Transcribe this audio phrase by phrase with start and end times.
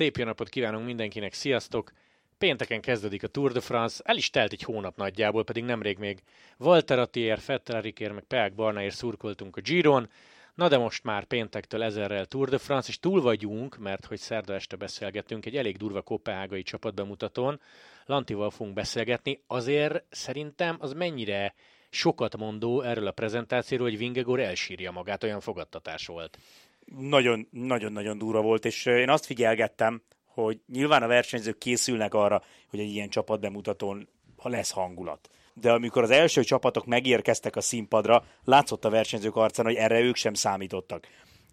[0.00, 1.92] Szép jó napot kívánunk mindenkinek, sziasztok!
[2.38, 6.22] Pénteken kezdődik a Tour de France, el is telt egy hónap nagyjából, pedig nemrég még
[6.58, 10.10] Walter Attier, Fettel Rikér, meg Peák Barnaért szurkoltunk a Giron,
[10.54, 14.54] Na de most már péntektől ezerrel Tour de France, és túl vagyunk, mert hogy szerda
[14.54, 17.60] este beszélgetünk egy elég durva kopenhágai csapatbemutatón.
[18.06, 21.54] Lantival fogunk beszélgetni, azért szerintem az mennyire
[21.90, 26.38] sokat mondó erről a prezentációról, hogy Vingegor elsírja magát, olyan fogadtatás volt.
[26.98, 32.90] Nagyon-nagyon-nagyon durva volt, és én azt figyelgettem, hogy nyilván a versenyzők készülnek arra, hogy egy
[32.90, 35.28] ilyen csapatbemutatón ha lesz hangulat.
[35.54, 40.16] De amikor az első csapatok megérkeztek a színpadra, látszott a versenyzők arcán, hogy erre ők
[40.16, 41.06] sem számítottak.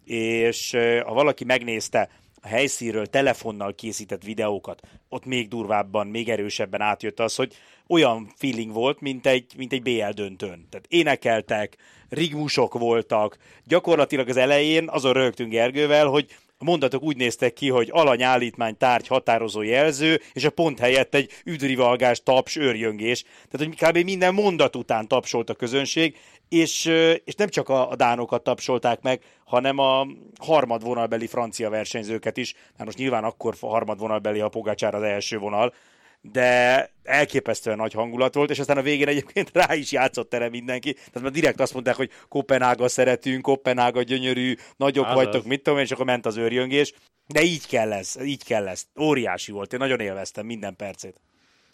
[0.04, 0.72] És
[1.06, 2.10] ha valaki megnézte
[2.42, 7.54] a helyszínről telefonnal készített videókat, ott még durvábban, még erősebben átjött az, hogy
[7.88, 10.68] olyan feeling volt, mint egy, mint egy BL döntőn.
[10.70, 11.78] Tehát énekeltek,
[12.10, 17.90] rigmusok voltak, gyakorlatilag az elején azon rögtünk Gergővel, hogy a mondatok úgy néztek ki, hogy
[17.92, 23.24] alanyállítmány tárgy határozó jelző, és a pont helyett egy üdrivalgás, taps, őrjöngés.
[23.50, 24.06] Tehát, hogy kb.
[24.06, 26.18] minden mondat után tapsolt a közönség,
[26.50, 26.86] és,
[27.24, 30.08] és nem csak a, a dánokat tapsolták meg, hanem a
[30.40, 35.74] harmadvonalbeli francia versenyzőket is, mert most nyilván akkor harmadvonalbeli, ha Pogácsár az első vonal,
[36.22, 40.94] de elképesztően nagy hangulat volt, és aztán a végén egyébként rá is játszott erre mindenki.
[40.94, 45.16] Tehát már direkt azt mondták, hogy Kopenhága szeretünk, Kopenhága gyönyörű, nagyok Azaz.
[45.16, 46.94] vagytok, mit tudom én, és akkor ment az őrjöngés.
[47.28, 48.84] De így kell ez, így kell ez.
[49.00, 51.22] Óriási volt, én nagyon élveztem minden percét.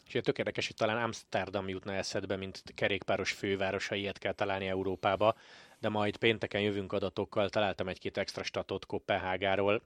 [0.07, 5.35] És tök érdekes, hogy talán Amsterdam jutna eszedbe, mint kerékpáros fővárosa, ilyet kell találni Európába,
[5.79, 9.81] de majd pénteken jövünk adatokkal, találtam egy-két extra statot Kopenhágáról,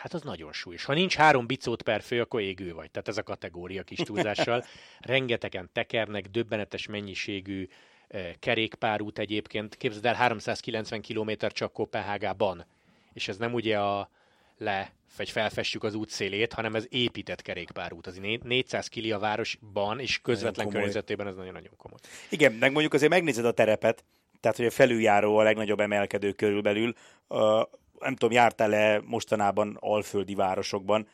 [0.00, 0.84] Hát az nagyon súlyos.
[0.84, 2.90] Ha nincs három bicót per fő, akkor égő vagy.
[2.90, 4.64] Tehát ez a kategória kis túlzással.
[5.00, 7.68] Rengetegen tekernek, döbbenetes mennyiségű
[8.08, 9.76] eh, kerékpárút egyébként.
[9.76, 12.64] Képzeld el, 390 km csak Kopenhágában.
[13.12, 14.10] És ez nem ugye a
[14.58, 18.06] le, vagy felfestjük az útszélét, hanem ez épített kerékpárút.
[18.06, 21.98] Az 400 kili a városban, és közvetlen környezetében ez nagyon-nagyon komoly.
[22.28, 24.04] Igen, meg mondjuk azért megnézed a terepet,
[24.40, 26.94] tehát hogy a felüljáró a legnagyobb emelkedő körülbelül,
[28.00, 31.08] nem tudom, jártál-e mostanában alföldi városokban,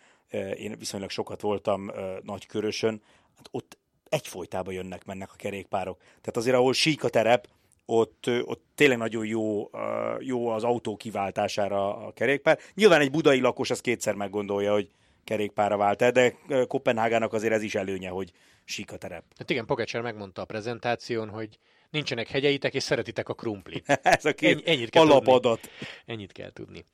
[0.57, 1.91] én viszonylag sokat voltam
[2.23, 3.03] Nagykörösön,
[3.37, 5.99] hát ott egyfolytában jönnek, mennek a kerékpárok.
[5.99, 7.49] Tehát azért, ahol sík a terep,
[7.87, 9.71] ott, ott tényleg nagyon jó,
[10.19, 12.59] jó az autó kiváltására a kerékpár.
[12.75, 14.91] Nyilván egy budai lakos az kétszer meggondolja, hogy
[15.27, 16.35] kerékpára vált el, de
[16.69, 18.33] Kopenhágának azért ez is előnye, hogy
[18.65, 19.25] sík a terep.
[19.39, 21.59] Hát igen, Pogacsár megmondta a prezentáción, hogy
[21.91, 23.89] nincsenek hegyeitek, és szeretitek a krumplit.
[24.03, 25.61] ez a két Ennyi, ennyit kell alapadat.
[25.61, 25.87] Tudni.
[26.07, 26.85] Ennyit kell tudni.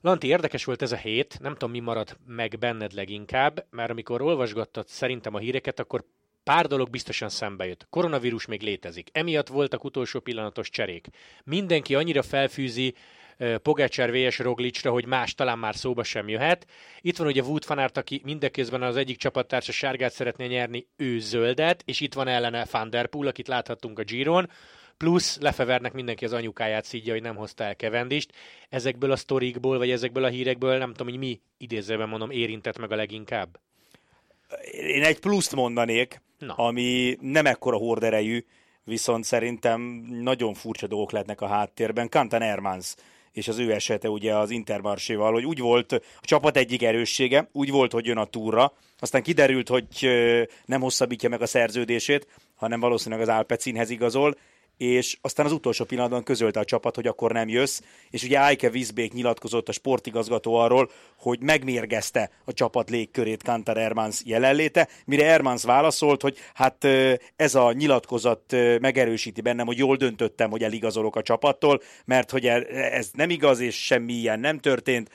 [0.00, 4.22] Lanti, érdekes volt ez a hét, nem tudom, mi maradt meg benned leginkább, mert amikor
[4.22, 6.04] olvasgattad szerintem a híreket, akkor
[6.42, 7.86] pár dolog biztosan szembe jött.
[7.90, 9.08] Koronavírus még létezik.
[9.12, 11.08] Emiatt voltak utolsó pillanatos cserék.
[11.44, 12.94] Mindenki annyira felfűzi
[13.62, 16.66] Pogácsár VS Roglicsra, hogy más talán már szóba sem jöhet.
[17.00, 21.18] Itt van ugye Wout van Aert, aki mindeközben az egyik csapattársa sárgát szeretné nyerni, ő
[21.18, 24.50] zöldet, és itt van ellene Van Der Poel, akit láthattunk a Giron,
[24.96, 28.32] plusz lefevernek mindenki az anyukáját szídja, hogy nem hozta el Kevendist.
[28.68, 32.92] Ezekből a sztorikból, vagy ezekből a hírekből nem tudom, hogy mi idézőben mondom érintett meg
[32.92, 33.58] a leginkább.
[34.72, 36.54] Én egy pluszt mondanék, Na.
[36.54, 38.44] ami nem ekkora horderejű,
[38.84, 42.08] viszont szerintem nagyon furcsa dolgok lehetnek a háttérben.
[42.08, 42.94] Kantan Ermans
[43.32, 47.70] és az ő esete ugye az Intermarséval, hogy úgy volt a csapat egyik erőssége, úgy
[47.70, 49.86] volt, hogy jön a túra, aztán kiderült, hogy
[50.64, 54.36] nem hosszabbítja meg a szerződését, hanem valószínűleg az Alpecinhez igazol,
[54.80, 57.80] és aztán az utolsó pillanatban közölte a csapat, hogy akkor nem jössz,
[58.10, 64.22] és ugye Eike Wiesbeek nyilatkozott a sportigazgató arról, hogy megmérgezte a csapat légkörét Kantar Ermans
[64.24, 66.86] jelenléte, mire Ermans válaszolt, hogy hát
[67.36, 72.66] ez a nyilatkozat megerősíti bennem, hogy jól döntöttem, hogy eligazolok a csapattól, mert hogy e,
[72.72, 75.10] ez nem igaz, és semmi ilyen nem történt,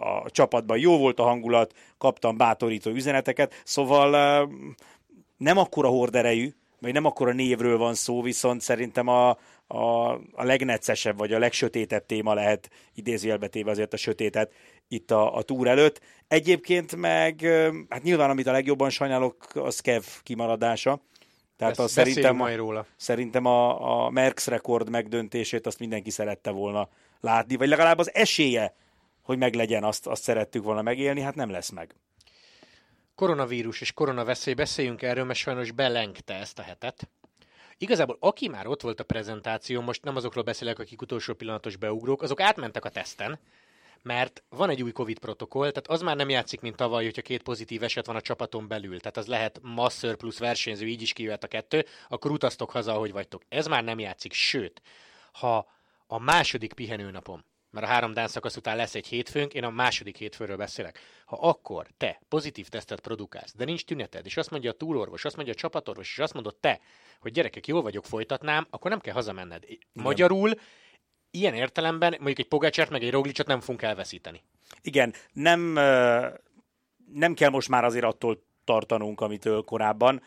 [0.00, 4.48] a csapatban jó volt a hangulat, kaptam bátorító üzeneteket, szóval
[5.36, 9.30] nem akkora horderejű, vagy nem akkor a névről van szó, viszont szerintem a,
[9.66, 14.52] a, a legneccesebb, vagy a legsötétebb téma lehet idézőjelbetéve azért a sötétet
[14.88, 16.00] itt a, a túr előtt.
[16.28, 17.40] Egyébként meg,
[17.88, 21.00] hát nyilván amit a legjobban sajnálok, az Kev kimaradása.
[21.56, 22.86] Tehát a, szerintem, majd róla.
[22.96, 26.88] szerintem a, a Merckx rekord megdöntését azt mindenki szerette volna
[27.20, 28.74] látni, vagy legalább az esélye,
[29.22, 31.94] hogy meglegyen, azt, azt szerettük volna megélni, hát nem lesz meg
[33.14, 37.08] koronavírus és koronaveszély, beszéljünk erről, mert sajnos belengte ezt a hetet.
[37.78, 42.22] Igazából aki már ott volt a prezentáció, most nem azokról beszélek, akik utolsó pillanatos beugrók,
[42.22, 43.38] azok átmentek a teszten,
[44.02, 47.42] mert van egy új Covid protokoll, tehát az már nem játszik, mint tavaly, hogyha két
[47.42, 49.00] pozitív eset van a csapaton belül.
[49.00, 53.12] Tehát az lehet masször plusz versenyző, így is kijöhet a kettő, akkor utaztok haza, ahogy
[53.12, 53.42] vagytok.
[53.48, 54.82] Ez már nem játszik, sőt,
[55.32, 55.70] ha
[56.06, 60.16] a második pihenőnapom mert a három dán szakasz után lesz egy hétfőnk, én a második
[60.16, 60.98] hétfőről beszélek.
[61.24, 65.36] Ha akkor te pozitív tesztet produkálsz, de nincs tüneted, és azt mondja a túlorvos, azt
[65.36, 66.80] mondja a csapatorvos, és azt mondod te,
[67.20, 69.64] hogy gyerekek, jól vagyok, folytatnám, akkor nem kell hazamenned.
[69.92, 70.50] Magyarul
[71.30, 74.42] ilyen értelemben mondjuk egy Pogácsát meg egy Roglicsot nem fogunk elveszíteni.
[74.82, 75.60] Igen, nem,
[77.12, 80.22] nem kell most már azért attól tartanunk, amitől korábban.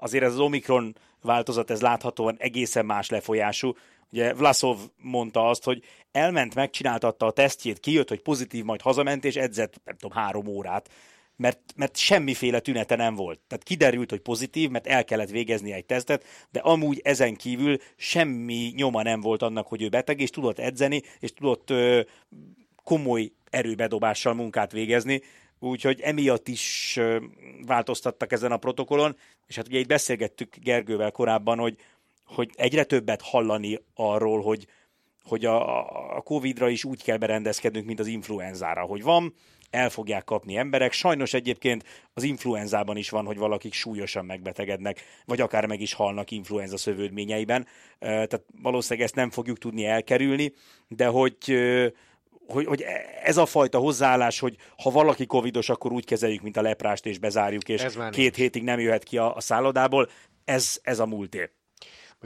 [0.00, 0.96] Azért ez az Omikron
[1.26, 3.72] változat, ez láthatóan egészen más lefolyású.
[4.12, 5.82] Ugye Vlasov mondta azt, hogy
[6.12, 10.90] elment, megcsináltatta a tesztjét, kijött, hogy pozitív, majd hazament, és edzett, nem tudom, három órát
[11.36, 13.40] mert, mert semmiféle tünete nem volt.
[13.48, 18.72] Tehát kiderült, hogy pozitív, mert el kellett végezni egy tesztet, de amúgy ezen kívül semmi
[18.76, 22.00] nyoma nem volt annak, hogy ő beteg, és tudott edzeni, és tudott ö,
[22.84, 25.22] komoly erőbedobással munkát végezni,
[25.58, 26.98] úgyhogy emiatt is
[27.66, 29.16] változtattak ezen a protokollon,
[29.46, 31.76] és hát ugye itt beszélgettük Gergővel korábban, hogy,
[32.24, 34.66] hogy egyre többet hallani arról, hogy,
[35.24, 39.34] hogy a, a Covid-ra is úgy kell berendezkednünk, mint az influenzára, hogy van,
[39.70, 40.92] el fogják kapni emberek.
[40.92, 46.30] Sajnos egyébként az influenzában is van, hogy valakik súlyosan megbetegednek, vagy akár meg is halnak
[46.30, 47.66] influenza szövődményeiben.
[47.98, 50.52] Tehát valószínűleg ezt nem fogjuk tudni elkerülni,
[50.88, 51.36] de hogy
[52.46, 52.84] hogy, hogy
[53.22, 57.18] ez a fajta hozzáállás, hogy ha valaki covidos, akkor úgy kezeljük, mint a leprást, és
[57.18, 58.36] bezárjuk, és két nincs.
[58.36, 60.08] hétig nem jöhet ki a, a szállodából,
[60.44, 61.50] ez, ez a múlté.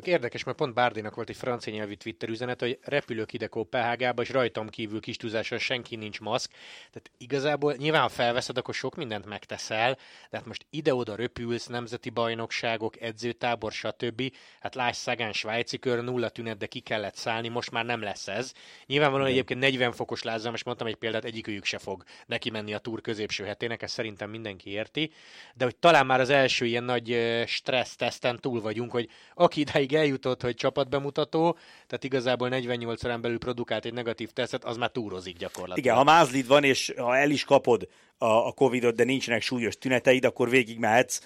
[0.07, 4.31] Érdekes, mert pont Bárdinak volt egy francia nyelvű Twitter üzenet, hogy repülök ide Kopenhágába, és
[4.31, 6.51] rajtam kívül kis túlzáson senki nincs maszk.
[6.79, 9.95] Tehát igazából nyilván, ha felveszed, akkor sok mindent megteszel,
[10.31, 14.35] de hát most ide-oda röpülsz, nemzeti bajnokságok, edzőtábor, stb.
[14.61, 18.29] Hát láss Szegán svájci kör, nulla tünet, de ki kellett szállni, most már nem lesz
[18.29, 18.53] ez.
[18.87, 19.39] Nyilvánvalóan Igen.
[19.39, 23.01] egyébként 40 fokos lázzam, és mondtam egy példát, egyikőjük se fog neki menni a túr
[23.01, 25.13] középső hetének, ezt szerintem mindenki érti.
[25.55, 27.97] De hogy talán már az első ilyen nagy stressz
[28.41, 31.57] túl vagyunk, hogy aki idáig odáig eljutott, hogy csapatbemutató,
[31.87, 35.79] tehát igazából 48 órán belül produkált egy negatív tesztet, az már túrozik gyakorlatilag.
[35.79, 37.89] Igen, ha mázlid van, és ha el is kapod
[38.19, 41.21] a, a Covid-ot, de nincsenek súlyos tüneteid, akkor végig mehetsz.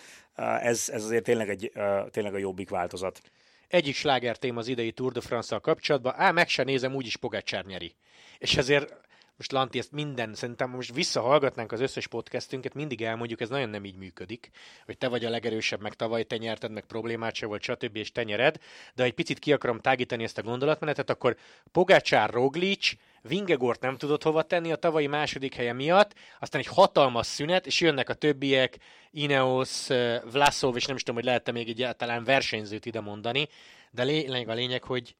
[0.60, 1.72] Ez, ez azért tényleg, egy,
[2.10, 3.20] tényleg a jobbik változat.
[3.68, 7.64] Egyik sláger téma az idei Tour de France-szal kapcsolatban, á, meg se nézem, úgyis Pogácsár
[7.64, 7.94] nyeri.
[8.38, 8.94] És ezért
[9.36, 13.84] most Lanti, ezt minden, szerintem most visszahallgatnánk az összes podcastünket, mindig elmondjuk, ez nagyon nem
[13.84, 14.50] így működik,
[14.84, 17.96] hogy te vagy a legerősebb, meg tavaly te nyerted, meg problémát se volt, stb.
[17.96, 18.56] és te nyered,
[18.94, 21.36] de ha egy picit ki akarom tágítani ezt a gondolatmenetet, akkor
[21.72, 22.92] Pogácsár, Roglic,
[23.22, 27.80] Vingegort nem tudott hova tenni a tavalyi második helye miatt, aztán egy hatalmas szünet, és
[27.80, 28.78] jönnek a többiek,
[29.10, 29.86] Ineos,
[30.32, 33.48] Vlasov, és nem is tudom, hogy lehet még egyáltalán versenyzőt ide mondani,
[33.90, 35.16] de lényeg a lényeg, hogy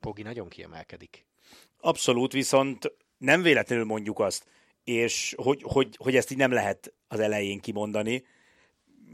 [0.00, 1.26] Pogi nagyon kiemelkedik.
[1.80, 4.44] Abszolút, viszont nem véletlenül mondjuk azt,
[4.84, 8.24] és hogy, hogy, hogy ezt így nem lehet az elején kimondani.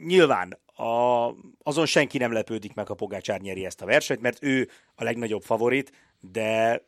[0.04, 1.26] Nyilván a,
[1.62, 5.42] azon senki nem lepődik meg, ha Pogácsár nyeri ezt a versenyt, mert ő a legnagyobb
[5.42, 6.82] favorit, de,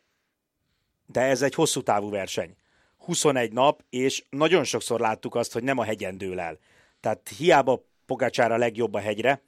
[1.05, 2.55] de ez egy hosszú távú verseny.
[2.97, 6.59] 21 nap, és nagyon sokszor láttuk azt, hogy nem a hegyen dől el.
[6.99, 9.41] Tehát hiába Pogácsár a legjobb a hegyre,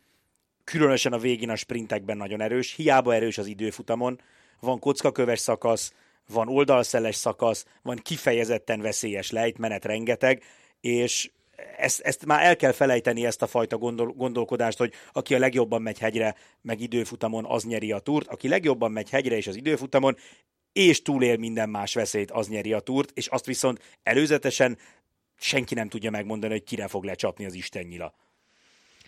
[0.64, 4.20] különösen a végén a sprintekben nagyon erős, hiába erős az időfutamon,
[4.60, 5.94] van kockaköves szakasz,
[6.28, 10.44] van oldalszeles szakasz, van kifejezetten veszélyes lejtmenet rengeteg,
[10.82, 11.30] és
[11.78, 15.82] ezt, ezt már el kell felejteni, ezt a fajta gondol, gondolkodást, hogy aki a legjobban
[15.82, 18.28] megy hegyre, meg időfutamon, az nyeri a túrt.
[18.28, 20.18] Aki legjobban megy hegyre és az időfutamon,
[20.72, 24.78] és túlél minden más veszélyt, az nyeri a túrt, és azt viszont előzetesen
[25.36, 28.14] senki nem tudja megmondani, hogy kire fog lecsapni az istennyila.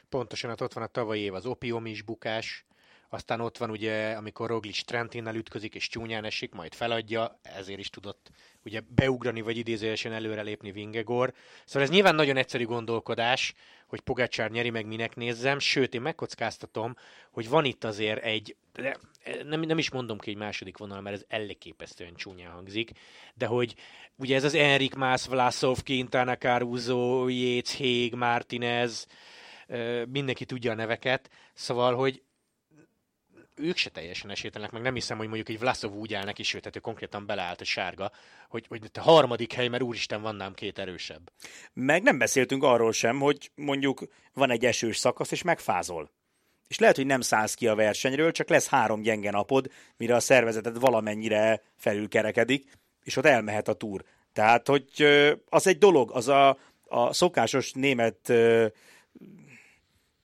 [0.10, 2.66] Pontosan, hát ott van a tavalyi év az opium bukás,
[3.10, 7.90] aztán ott van ugye, amikor Roglic Trentinnel ütközik, és csúnyán esik, majd feladja, ezért is
[7.90, 8.30] tudott
[8.64, 11.34] ugye beugrani, vagy idézőjelesen előrelépni Vingegor.
[11.66, 13.54] Szóval ez nyilván nagyon egyszerű gondolkodás,
[13.88, 16.96] hogy Pogácsár nyeri meg minek nézzem, sőt, én megkockáztatom,
[17.32, 18.98] hogy van itt azért egy, de
[19.44, 22.92] nem, nem is mondom ki egy második vonal, mert ez ellenépesztően csúnyán hangzik,
[23.34, 23.76] de hogy
[24.16, 29.08] ugye ez az Enrik Mász, Vlasov, Quintana Caruso, Yates, Hég, Martinez,
[30.08, 32.22] mindenki tudja a neveket, szóval, hogy
[33.60, 36.76] ők se teljesen esélytelenek, meg nem hiszem, hogy mondjuk egy Vlasov úgy áll neki, sőt,
[36.76, 38.12] ő konkrétan beleállt a sárga,
[38.50, 41.32] hogy, hogy a harmadik hely, mert úristen van nám két erősebb.
[41.74, 46.12] Meg nem beszéltünk arról sem, hogy mondjuk van egy esős szakasz, és megfázol.
[46.68, 50.20] És lehet, hogy nem szállsz ki a versenyről, csak lesz három gyenge napod, mire a
[50.20, 52.72] szervezeted valamennyire felülkerekedik,
[53.04, 54.04] és ott elmehet a túr.
[54.34, 54.90] Tehát, hogy
[55.50, 58.34] az egy dolog, az a, a szokásos német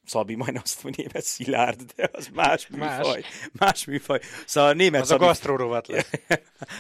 [0.06, 3.20] Szabi, majd azt mondja, német Szilárd, de az más műfaj.
[3.20, 4.20] Más, más műfaj.
[4.46, 5.24] Szóval német az Szabi...
[5.24, 6.10] a gasztrórovat lesz.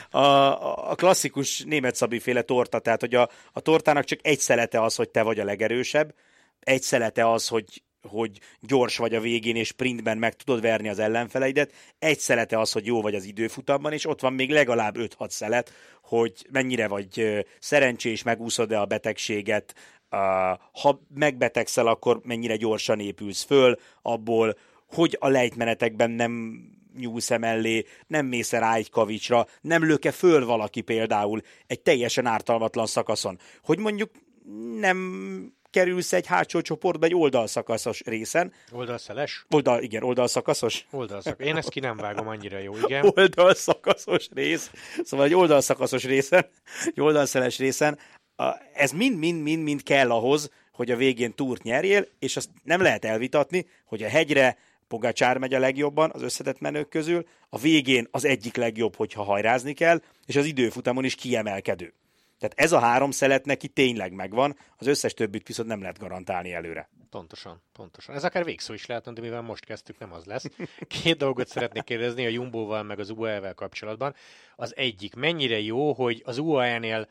[0.09, 4.39] a, a, a, klasszikus német Szabi féle torta, tehát hogy a, a tortának csak egy
[4.39, 6.13] szelete az, hogy te vagy a legerősebb,
[6.59, 10.99] egy szelete az, hogy hogy gyors vagy a végén, és sprintben meg tudod verni az
[10.99, 11.71] ellenfeleidet.
[11.99, 15.71] Egy szelete az, hogy jó vagy az időfutamban, és ott van még legalább 5-6 szelet,
[16.01, 19.75] hogy mennyire vagy szerencsés, megúszod-e a betegséget,
[20.71, 24.57] ha megbetegszel, akkor mennyire gyorsan épülsz föl abból,
[24.93, 26.59] hogy a lejtmenetekben nem
[26.97, 32.25] nyúlsz -e mellé, nem mész rá egy kavicsra, nem löke föl valaki például egy teljesen
[32.25, 33.39] ártalmatlan szakaszon.
[33.63, 34.11] Hogy mondjuk
[34.79, 38.53] nem kerülsz egy hátsó csoportba egy oldalszakaszos részen.
[38.71, 39.45] Oldalszeles?
[39.49, 40.85] Oldal, igen, oldalszakaszos.
[40.91, 41.41] Oldalszak.
[41.41, 43.05] Én ezt ki nem vágom annyira jó, igen.
[43.15, 44.71] Oldalszakaszos rész.
[45.03, 46.45] Szóval egy oldalszakaszos részen,
[46.85, 47.97] egy oldalszeles részen,
[48.73, 54.03] ez mind-mind-mind-mind kell ahhoz, hogy a végén túrt nyerjél, és azt nem lehet elvitatni, hogy
[54.03, 58.95] a hegyre Pogacsár megy a legjobban az összetett menők közül, a végén az egyik legjobb,
[58.95, 61.93] hogyha hajrázni kell, és az időfutamon is kiemelkedő.
[62.39, 66.53] Tehát ez a három szelet neki tényleg megvan, az összes többit viszont nem lehet garantálni
[66.53, 66.89] előre.
[67.09, 68.15] Pontosan, pontosan.
[68.15, 70.45] Ez akár végszó is lehet, de mivel most kezdtük, nem az lesz.
[70.87, 74.15] Két dolgot szeretnék kérdezni a Jumbo-val meg az UAE-vel kapcsolatban.
[74.55, 77.07] Az egyik, mennyire jó, hogy az UAE-nél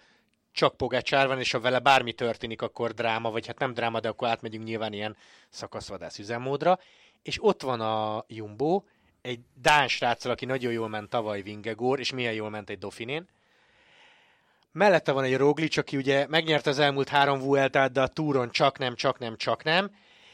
[0.54, 4.08] csak Pogácsár van, és ha vele bármi történik, akkor dráma, vagy hát nem dráma, de
[4.08, 5.16] akkor átmegyünk nyilván ilyen
[5.48, 6.78] szakaszvadász üzemmódra.
[7.22, 8.82] És ott van a Jumbo,
[9.22, 13.28] egy Dán sráccal, aki nagyon jól ment tavaly Vingegor, és milyen jól ment egy Dauphinén.
[14.72, 18.78] Mellette van egy Roglic, aki ugye megnyerte az elmúlt három Vueltát, de a túron csak
[18.78, 19.90] nem, csak nem, csak nem.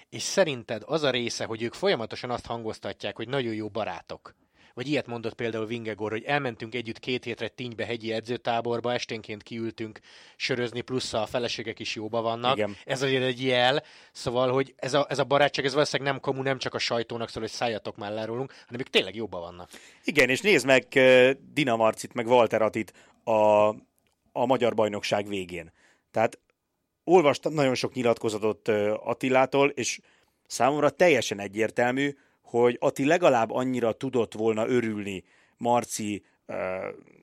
[0.08, 4.34] És szerinted az a része, hogy ők folyamatosan azt hangoztatják, hogy nagyon jó barátok,
[4.74, 9.98] vagy ilyet mondott például Vingegor, hogy elmentünk együtt két hétre Tinybe hegyi edzőtáborba, esténként kiültünk
[10.36, 12.56] sörözni, plusz a feleségek is jóba vannak.
[12.56, 12.76] Igen.
[12.84, 16.42] Ez azért egy jel, szóval, hogy ez a, ez a barátság, ez valószínűleg nem komu,
[16.42, 19.70] nem csak a sajtónak szól, hogy szálljatok már le rólunk, hanem ők tényleg jóba vannak.
[20.04, 20.86] Igen, és nézd meg
[21.52, 22.92] Dina Marcit, meg Walter Atit
[23.24, 23.68] a,
[24.32, 25.72] a magyar bajnokság végén.
[26.10, 26.38] Tehát
[27.04, 28.68] olvastam nagyon sok nyilatkozatot
[29.04, 30.00] Attilától, és
[30.46, 32.14] számomra teljesen egyértelmű,
[32.50, 35.24] hogy Ati legalább annyira tudott volna örülni
[35.56, 36.22] Marci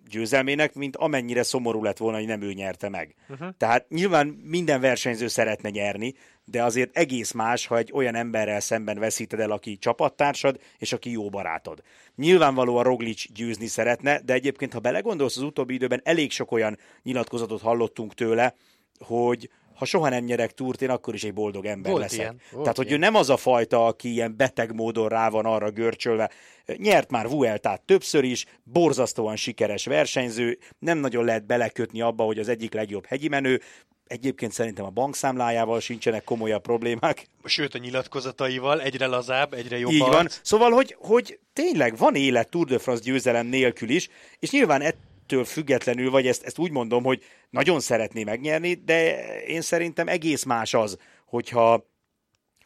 [0.09, 3.15] győzelmének, mint amennyire szomorú lett volna, hogy nem ő nyerte meg.
[3.29, 3.49] Uh-huh.
[3.57, 6.13] Tehát nyilván minden versenyző szeretne nyerni,
[6.45, 11.11] de azért egész más, ha egy olyan emberrel szemben veszíted el, aki csapattársad, és aki
[11.11, 11.81] jó barátod.
[12.15, 17.61] Nyilvánvalóan Roglic győzni szeretne, de egyébként, ha belegondolsz, az utóbbi időben elég sok olyan nyilatkozatot
[17.61, 18.55] hallottunk tőle,
[18.99, 22.19] hogy ha soha nem nyerek túrt, én akkor is egy boldog ember volt leszek.
[22.19, 22.99] Ilyen, Tehát, hogy ilyen.
[22.99, 26.29] ő nem az a fajta, aki ilyen beteg módon rá van arra görcsölve.
[26.77, 32.47] Nyert már Vueltát többször is, borzasztóan sikeres versenyző, nem nagyon lehet belekötni abba, hogy az
[32.47, 33.61] egyik legjobb hegyi menő,
[34.07, 37.27] Egyébként szerintem a bankszámlájával sincsenek komolyabb problémák.
[37.43, 39.91] Sőt, a nyilatkozataival egyre lazább, egyre jobb.
[39.91, 40.27] Így van.
[40.41, 44.81] Szóval, hogy, hogy tényleg van élet Tour de France győzelem nélkül is, és nyilván
[45.27, 50.43] ettől függetlenül, vagy ezt, ezt úgy mondom, hogy nagyon szeretné megnyerni, de én szerintem egész
[50.43, 51.89] más az, hogyha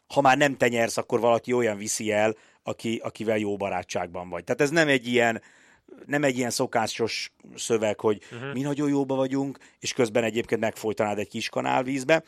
[0.08, 4.44] ha már nem te nyersz, akkor valaki olyan viszi el, aki, akivel jó barátságban vagy.
[4.44, 5.42] Tehát ez nem egy ilyen,
[6.06, 8.54] nem egy ilyen szokásos szöveg, hogy uh-huh.
[8.54, 12.24] mi nagyon jóba vagyunk, és közben egyébként megfolytanád egy kis kanálvízbe.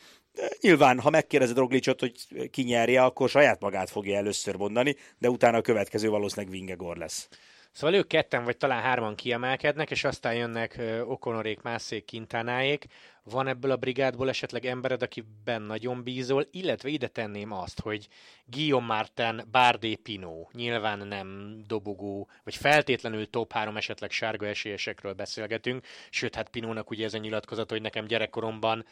[0.60, 2.12] Nyilván, ha megkérdezed Roglicot, hogy
[2.50, 7.28] ki nyerje, akkor saját magát fogja először mondani, de utána a következő valószínűleg Vingegor lesz.
[7.74, 12.86] Szóval ők ketten vagy talán hárman kiemelkednek, és aztán jönnek Okonorék, Mászék, Kintánáék.
[13.22, 18.08] Van ebből a brigádból esetleg embered, akiben nagyon bízol, illetve ide tenném azt, hogy
[18.44, 25.86] Guillaume Martin, Bardé Pinó, nyilván nem dobogó, vagy feltétlenül top 3 esetleg sárga esélyesekről beszélgetünk,
[26.10, 28.84] sőt, hát Pinónak ugye ez a nyilatkozat, hogy nekem gyerekkoromban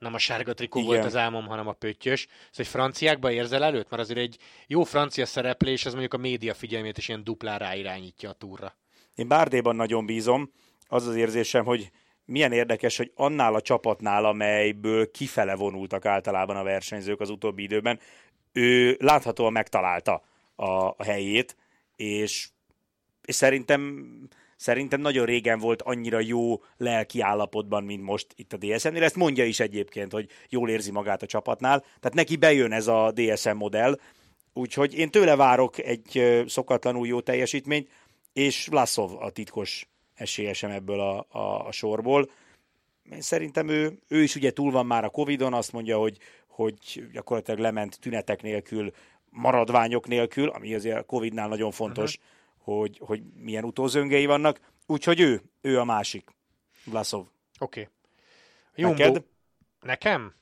[0.00, 0.90] nem a sárga trikó Igen.
[0.90, 2.20] volt az álmom, hanem a pöttyös.
[2.20, 3.90] Szóval egy franciákba érzel előtt?
[3.90, 8.30] Mert azért egy jó francia szereplés, az mondjuk a média figyelmét is ilyen duplán irányítja
[8.30, 8.76] a túra.
[9.14, 10.52] Én Bárdéban nagyon bízom.
[10.86, 11.90] Az az érzésem, hogy
[12.24, 18.00] milyen érdekes, hogy annál a csapatnál, amelyből kifele vonultak általában a versenyzők az utóbbi időben,
[18.52, 20.22] ő láthatóan megtalálta
[20.54, 21.56] a, a helyét,
[21.96, 22.48] és,
[23.24, 24.04] és szerintem
[24.60, 29.02] szerintem nagyon régen volt annyira jó lelki állapotban, mint most itt a DSM-nél.
[29.02, 31.80] Ezt mondja is egyébként, hogy jól érzi magát a csapatnál.
[31.80, 33.98] Tehát neki bejön ez a DSM modell,
[34.52, 37.90] úgyhogy én tőle várok egy szokatlanul jó teljesítményt,
[38.32, 42.30] és Laszov a titkos esélyesem ebből a, a, a sorból.
[43.12, 47.08] Én szerintem ő, ő is ugye túl van már a Covid-on, azt mondja, hogy, hogy
[47.12, 48.90] gyakorlatilag lement tünetek nélkül,
[49.30, 54.60] maradványok nélkül, ami azért a Covid-nál nagyon fontos, uh-huh hogy, hogy milyen utózöngei vannak.
[54.86, 56.30] Úgyhogy ő, ő a másik.
[56.84, 57.26] Vlasov.
[57.58, 57.88] Oké.
[58.74, 58.90] Okay.
[58.90, 59.24] Neked?
[59.80, 60.34] Nekem?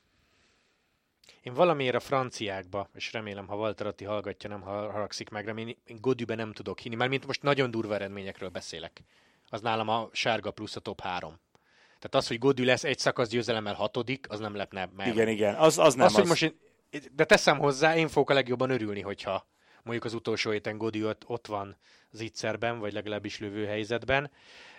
[1.41, 5.97] Én valamiért a franciákba, és remélem, ha Walter Atti hallgatja, nem haragszik meg, remélem, én
[6.01, 9.03] Godübe nem tudok hinni, mert mint most nagyon durva eredményekről beszélek.
[9.49, 11.39] Az nálam a sárga plusz a top 3.
[11.85, 15.07] Tehát az, hogy Godű lesz egy szakasz győzelemmel hatodik, az nem lepne meg.
[15.07, 16.11] Igen, igen, az, az nem az.
[16.11, 16.19] az.
[16.19, 16.55] hogy most én
[17.11, 19.47] de teszem hozzá, én fogok a legjobban örülni, hogyha
[19.89, 21.77] mondjuk az utolsó héten Godi ott, van
[22.11, 24.31] zicserben, vagy legalábbis lövő helyzetben.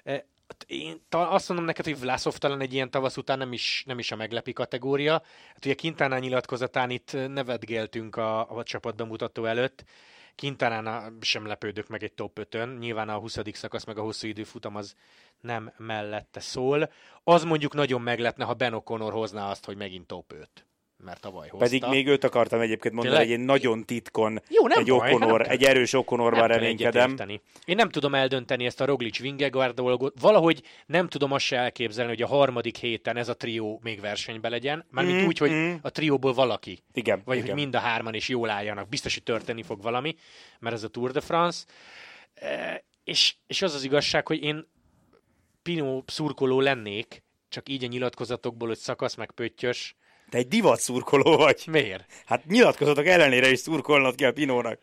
[0.04, 0.26] E,
[0.66, 4.12] én azt mondom neked, hogy Vlasov talán egy ilyen tavasz után nem is, nem is
[4.12, 5.12] a meglepi kategória.
[5.46, 9.84] Hát ugye Quintana nyilatkozatán itt nevetgéltünk a, a csapat bemutató előtt.
[10.36, 12.76] Quintana sem lepődök meg egy top 5-ön.
[12.78, 13.38] Nyilván a 20.
[13.52, 14.94] szakasz meg a hosszú időfutam az
[15.40, 16.92] nem mellette szól.
[17.24, 20.69] Az mondjuk nagyon meglepne, ha Ben O'Connor hozná azt, hogy megint top 5
[21.04, 21.66] mert tavaly hozta.
[21.66, 23.38] Pedig még őt akartam egyébként mondani, Tényleg?
[23.38, 27.16] hogy egy nagyon titkon, Jó, nem egy, baj, okonor, egy erős okonorban reménykedem.
[27.64, 30.20] Én nem tudom eldönteni ezt a Roglic Vingegaard dolgot.
[30.20, 34.48] Valahogy nem tudom azt se elképzelni, hogy a harmadik héten ez a trió még versenybe
[34.48, 34.84] legyen.
[34.90, 35.74] Mármint mm, úgy, hogy mm.
[35.82, 36.78] a trióból valaki.
[36.92, 37.22] Igen.
[37.24, 37.48] Vagy igen.
[37.48, 38.88] hogy mind a hárman is jól álljanak.
[38.88, 40.16] Biztos, hogy történni fog valami,
[40.58, 41.64] mert ez a Tour de France.
[42.34, 44.66] E, és, és az az igazság, hogy én
[45.62, 49.96] Pino szurkoló lennék, csak így a nyilatkozatokból, hogy szakasz meg pöttyös,
[50.30, 51.62] te egy divat szurkoló vagy.
[51.70, 52.04] Miért?
[52.26, 54.78] Hát nyilatkozatok ellenére is szurkolnod kell Pinónak.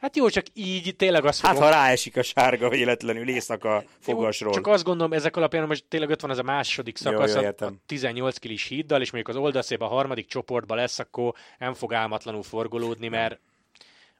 [0.00, 1.68] Hát jó, csak így tényleg azt Hát fogom...
[1.68, 4.50] ha ráesik a sárga véletlenül éjszaka fogasról.
[4.50, 7.40] Jó, csak azt gondolom, ezek alapján most tényleg ott van ez a második szakasz, jó,
[7.40, 11.74] jó, a 18 kilis híddal, és mondjuk az oldalszép a harmadik csoportban lesz, akkor nem
[11.74, 13.40] fog álmatlanul forgolódni, mert,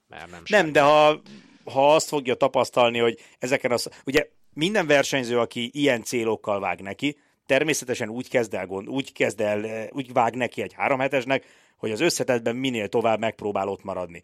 [0.08, 1.20] mert nem Nem, de ha,
[1.64, 3.88] ha azt fogja tapasztalni, hogy ezeken az...
[4.06, 7.16] Ugye minden versenyző, aki ilyen célokkal vág neki,
[7.50, 11.44] természetesen úgy kezd el, úgy kezd el, eh, úgy vág neki egy három hetesnek,
[11.76, 14.22] hogy az összetetben minél tovább megpróbál ott maradni.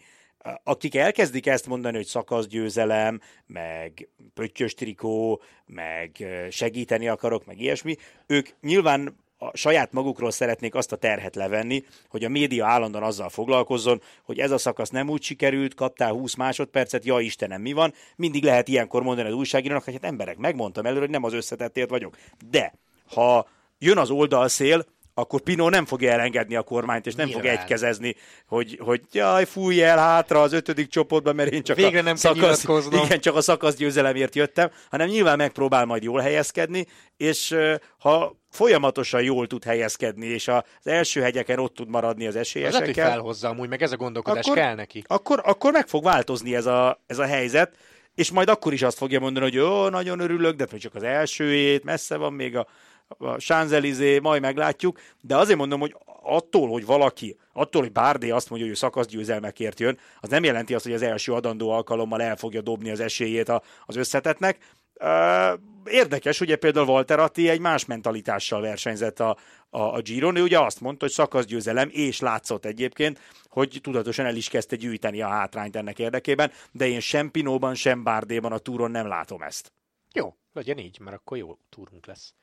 [0.63, 7.97] Akik elkezdik ezt mondani, hogy szakaszgyőzelem, meg pöttyös trikó, meg eh, segíteni akarok, meg ilyesmi,
[8.27, 13.29] ők nyilván a saját magukról szeretnék azt a terhet levenni, hogy a média állandóan azzal
[13.29, 17.93] foglalkozzon, hogy ez a szakasz nem úgy sikerült, kaptál 20 másodpercet, ja Istenem, mi van?
[18.17, 21.91] Mindig lehet ilyenkor mondani az újságírónak, hogy hát emberek, megmondtam előre, hogy nem az összetettért
[21.91, 22.17] vagyok.
[22.51, 22.75] De
[23.15, 23.49] ha
[23.79, 24.85] jön az oldalszél,
[25.19, 27.45] akkor Pino nem fogja elengedni a kormányt, és nem Nyilván.
[27.45, 31.99] fog egykezezni, hogy, hogy jaj, fújj el hátra az ötödik csoportban, mert én csak Végre
[31.99, 36.87] a nem szakasz, igen, csak a szakasz győzelemért jöttem, hanem nyilván megpróbál majd jól helyezkedni,
[37.17, 37.57] és
[37.99, 42.81] ha folyamatosan jól tud helyezkedni, és az első hegyeken ott tud maradni az esélyesekkel.
[42.81, 45.05] Lehet, hogy felhozza amúgy, meg ez a gondolkodás akkor, kell neki.
[45.07, 47.77] Akkor, akkor meg fog változni ez a, ez a helyzet,
[48.15, 51.51] és majd akkor is azt fogja mondani, hogy jó, nagyon örülök, de csak az első
[51.51, 52.67] hét, messze van még a
[53.09, 58.49] a Sánzelizé, majd meglátjuk, de azért mondom, hogy attól, hogy valaki, attól, hogy Bárdé azt
[58.49, 62.37] mondja, hogy ő szakaszgyőzelmekért jön, az nem jelenti azt, hogy az első adandó alkalommal el
[62.37, 63.49] fogja dobni az esélyét
[63.85, 64.59] az összetetnek.
[65.85, 69.37] Érdekes, ugye például Walter Atti egy más mentalitással versenyzett a,
[69.71, 74.37] a, a Giron, ő ugye azt mondta, hogy szakaszgyőzelem, és látszott egyébként, hogy tudatosan el
[74.37, 78.91] is kezdte gyűjteni a hátrányt ennek érdekében, de én sem Pinóban, sem Bárdéban a túron
[78.91, 79.73] nem látom ezt.
[80.13, 82.35] Jó, legyen így, mert akkor jó túrunk lesz.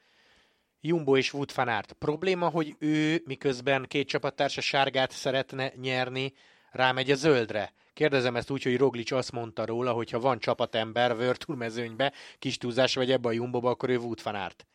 [0.85, 1.93] Jumbo és Wood van Aert.
[1.93, 6.33] Probléma, hogy ő miközben két csapattársa sárgát szeretne nyerni,
[6.71, 7.73] rámegy a zöldre.
[7.93, 12.57] Kérdezem ezt úgy, hogy Roglic azt mondta róla, hogy ha van csapatember Virtual mezőnybe, kis
[12.57, 14.65] túlzás vagy ebbe a Jumboba, akkor ő Wood van Aert.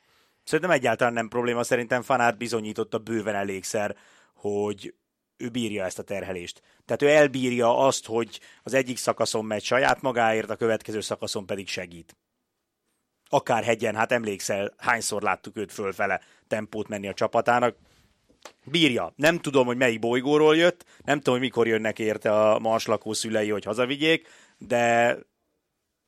[0.44, 3.96] Szerintem egyáltalán nem probléma, szerintem van Aert bizonyította bőven elégszer,
[4.34, 4.94] hogy
[5.36, 6.62] ő bírja ezt a terhelést.
[6.84, 11.68] Tehát ő elbírja azt, hogy az egyik szakaszon megy saját magáért, a következő szakaszon pedig
[11.68, 12.16] segít
[13.28, 17.76] akár hegyen, hát emlékszel, hányszor láttuk őt fölfele tempót menni a csapatának.
[18.64, 19.12] Bírja.
[19.16, 23.50] Nem tudom, hogy melyik bolygóról jött, nem tudom, hogy mikor jönnek érte a marslakó szülei,
[23.50, 25.16] hogy hazavigyék, de,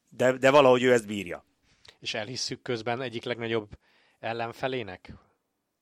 [0.08, 1.44] de, de valahogy ő ezt bírja.
[2.00, 3.68] És elhisszük közben egyik legnagyobb
[4.20, 5.12] ellenfelének,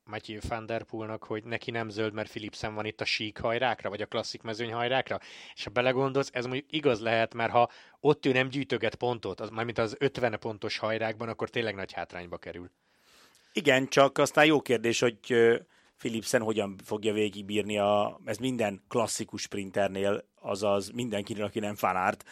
[0.08, 3.88] Matthew van der Poolnak, hogy neki nem zöld, mert Philipsen van itt a sík hajrákra,
[3.88, 5.20] vagy a klasszik mezőny hajrákra.
[5.54, 9.50] És ha belegondolsz, ez mondjuk igaz lehet, mert ha ott ő nem gyűjtöget pontot, az,
[9.50, 12.70] mármint az 50 pontos hajrákban, akkor tényleg nagy hátrányba kerül.
[13.52, 15.18] Igen, csak aztán jó kérdés, hogy
[15.98, 22.24] Philipsen hogyan fogja végigbírni a, ez minden klasszikus sprinternél, azaz mindenkinek, aki nem fanárt,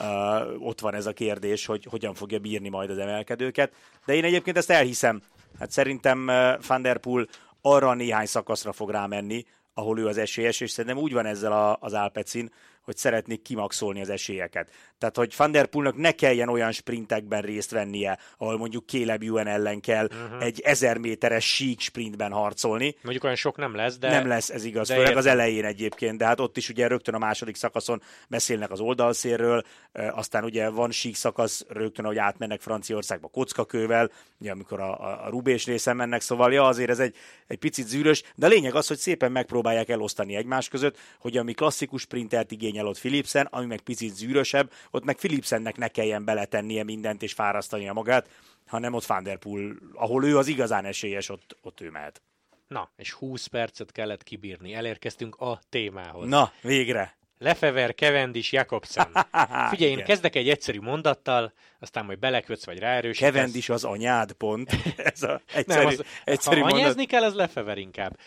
[0.00, 3.72] uh, ott van ez a kérdés, hogy hogyan fogja bírni majd az emelkedőket.
[4.06, 5.22] De én egyébként ezt elhiszem,
[5.58, 6.26] Hát szerintem
[6.66, 7.26] Van Der Poel
[7.60, 11.76] arra néhány szakaszra fog rámenni, ahol ő az esélyes, és szerintem úgy van ezzel a,
[11.80, 14.70] az Alpecin, hogy szeretnék kimaxolni az esélyeket.
[14.98, 19.46] Tehát, hogy Van Der Poelnak ne kelljen olyan sprintekben részt vennie, ahol mondjuk Caleb Ewan
[19.46, 20.44] ellen kell uh-huh.
[20.44, 22.96] egy ezer méteres sík sprintben harcolni.
[23.02, 24.10] Mondjuk olyan sok nem lesz, de...
[24.10, 27.14] Nem lesz, ez igaz, de főleg az elején egyébként, de hát ott is ugye rögtön
[27.14, 33.28] a második szakaszon beszélnek az oldalszérről, aztán ugye van sík szakasz rögtön, hogy átmennek Franciaországba
[33.28, 37.14] kockakővel, ugye amikor a, a, a Rubés részen mennek, szóval ja, azért ez egy,
[37.46, 41.52] egy picit zűrös, de a lényeg az, hogy szépen megpróbálják elosztani egymás között, hogy ami
[41.52, 46.84] klasszikus sprintert igényel ott Philipsen, ami meg picit zűrösebb, ott meg Philipsennek ne kelljen beletennie
[46.84, 48.28] mindent és fárasztania magát,
[48.66, 52.22] hanem ott Van Der Poel, ahol ő az igazán esélyes, ott, ott ő mehet.
[52.68, 54.74] Na, és 20 percet kellett kibírni.
[54.74, 56.28] Elérkeztünk a témához.
[56.28, 57.16] Na, végre.
[57.38, 59.06] Lefever, Kevendis, Jakobsen.
[59.70, 60.04] Figyelj, én Igen.
[60.04, 63.32] kezdek egy egyszerű mondattal, aztán majd belekötsz, vagy ráerősítesz.
[63.32, 64.70] Kevendis az anyád, pont.
[65.12, 66.80] Ez a egyszerű, Nem, az, egyszerű ha mondat.
[66.80, 68.18] anyázni kell, az Lefever inkább.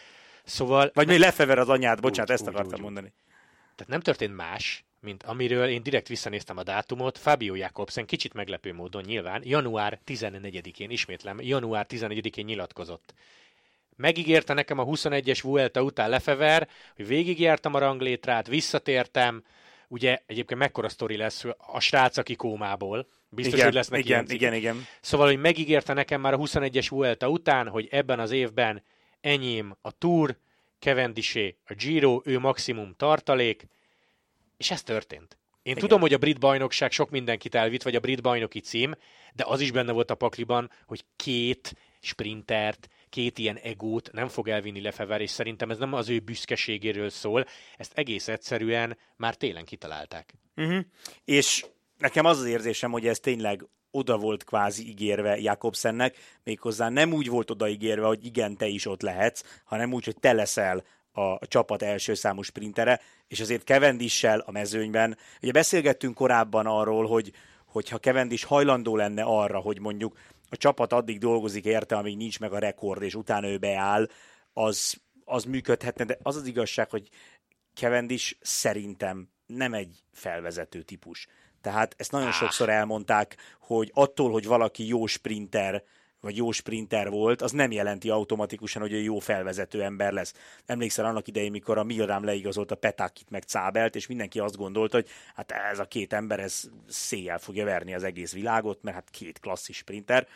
[0.44, 3.12] Szóval, Vagy még lefever az anyád, bocsánat, Úgy, ezt úgy, akartam úgy, úgy.
[3.76, 8.74] Tehát nem történt más, mint amiről én direkt visszanéztem a dátumot, Fabio Jakobsen kicsit meglepő
[8.74, 13.14] módon nyilván, január 14-én, ismétlem, január 14-én nyilatkozott.
[13.96, 19.44] Megígérte nekem a 21-es Vuelta után Lefever, hogy végigjártam a ranglétrát, visszatértem,
[19.88, 24.26] ugye egyébként mekkora sztori lesz a srác, aki kómából, biztos, igen, hogy lesznek igen, ilyen
[24.26, 24.42] cikkek.
[24.42, 24.86] igen, igen.
[25.02, 28.84] Szóval, hogy megígérte nekem már a 21-es Vuelta után, hogy ebben az évben
[29.22, 30.38] enyém a Tour,
[30.86, 33.68] Cavendisé a Giro, ő maximum tartalék,
[34.58, 35.38] és ez történt.
[35.64, 35.78] Én Igen.
[35.78, 38.94] tudom, hogy a brit bajnokság sok mindenkit elvitt, vagy a brit bajnoki cím,
[39.34, 44.48] de az is benne volt a pakliban, hogy két sprintert, két ilyen egót nem fog
[44.48, 47.46] elvinni Lefever, és szerintem ez nem az ő büszkeségéről szól,
[47.78, 50.34] ezt egész egyszerűen már télen kitalálták.
[50.56, 50.86] Uh-huh.
[51.24, 51.66] És
[51.98, 57.30] nekem az az érzésem, hogy ez tényleg oda volt kvázi ígérve Jakobsennek, méghozzá nem úgy
[57.30, 61.82] volt odaígérve, hogy igen, te is ott lehetsz, hanem úgy, hogy te leszel a csapat
[61.82, 65.18] első számú sprintere, és azért Cavendissel a mezőnyben.
[65.42, 67.32] Ugye beszélgettünk korábban arról, hogy
[67.66, 70.18] hogyha Cavendish hajlandó lenne arra, hogy mondjuk
[70.50, 74.10] a csapat addig dolgozik érte, amíg nincs meg a rekord, és utána ő beáll,
[74.54, 77.10] az, az működhetne, de az az igazság, hogy
[77.74, 81.28] Cavendish szerintem nem egy felvezető típus.
[81.66, 85.84] Tehát ezt nagyon sokszor elmondták, hogy attól, hogy valaki jó sprinter,
[86.20, 90.34] vagy jó sprinter volt, az nem jelenti automatikusan, hogy ő jó felvezető ember lesz.
[90.66, 94.96] Emlékszel annak idején, mikor a Milram leigazolt a Petakit meg Cábelt, és mindenki azt gondolta,
[94.96, 99.10] hogy hát ez a két ember, ez széjjel fogja verni az egész világot, mert hát
[99.10, 100.28] két klasszis sprinter.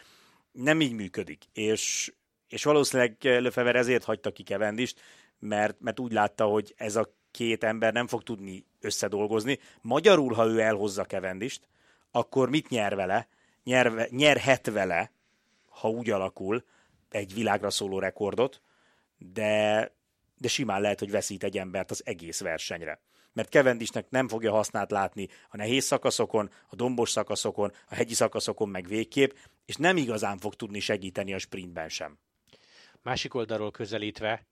[0.51, 1.43] Nem így működik.
[1.53, 2.13] És,
[2.47, 5.01] és valószínűleg Lefever ezért hagyta ki Kevendist,
[5.39, 9.59] mert, mert úgy látta, hogy ez a két ember nem fog tudni összedolgozni.
[9.81, 11.67] Magyarul, ha ő elhozza Kevendist,
[12.11, 13.27] akkor mit nyer vele?
[13.63, 15.11] Nyerve, nyerhet vele,
[15.69, 16.63] ha úgy alakul,
[17.09, 18.61] egy világra szóló rekordot,
[19.17, 19.91] de,
[20.37, 23.01] de simán lehet, hogy veszít egy embert az egész versenyre.
[23.33, 28.69] Mert Kevendisnek nem fogja hasznát látni a nehéz szakaszokon, a dombos szakaszokon, a hegyi szakaszokon
[28.69, 29.31] meg végképp,
[29.65, 32.17] és nem igazán fog tudni segíteni a sprintben sem.
[33.01, 34.45] Másik oldalról közelítve,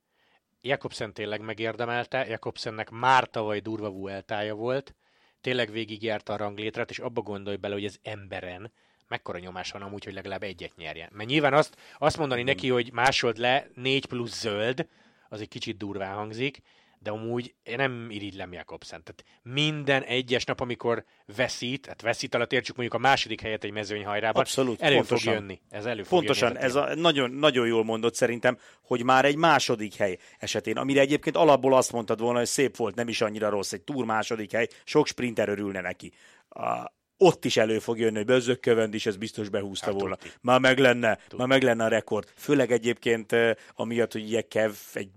[0.61, 4.95] Jakobsen tényleg megérdemelte, Jakobsennek már tavaly durva vueltája volt,
[5.41, 8.71] tényleg végigjárta a ranglétrát, és abba gondolj bele, hogy ez emberen
[9.07, 11.09] mekkora nyomás van amúgy, hogy legalább egyet nyerjen.
[11.13, 14.87] Mert nyilván azt, azt mondani neki, hogy másold le, négy plusz zöld,
[15.29, 16.61] az egy kicsit durván hangzik,
[17.07, 19.03] de amúgy én nem irigylem Jakobsen.
[19.03, 21.03] Tehát minden egyes nap, amikor
[21.35, 25.33] veszít, hát veszít alatt értsük mondjuk a második helyet egy mezőnyhajrában, Abszolút, elő pontosan.
[25.33, 25.61] fog jönni.
[25.69, 29.35] Ez elő fog Pontosan, jönni ez a, nagyon, nagyon jól mondott szerintem, hogy már egy
[29.35, 33.49] második hely esetén, amire egyébként alapból azt mondtad volna, hogy szép volt, nem is annyira
[33.49, 36.11] rossz, egy túr második hely, sok sprinter örülne neki.
[36.49, 40.15] A, ott is elő fog jönni, hogy Bözök Kövend is ez biztos behúzta Hát, volna.
[40.15, 40.31] tuti.
[40.41, 42.31] Már meg lenne, már meg lenne a rekord.
[42.35, 43.35] Főleg egyébként
[43.75, 45.09] amiatt, hogy ugye Kev egy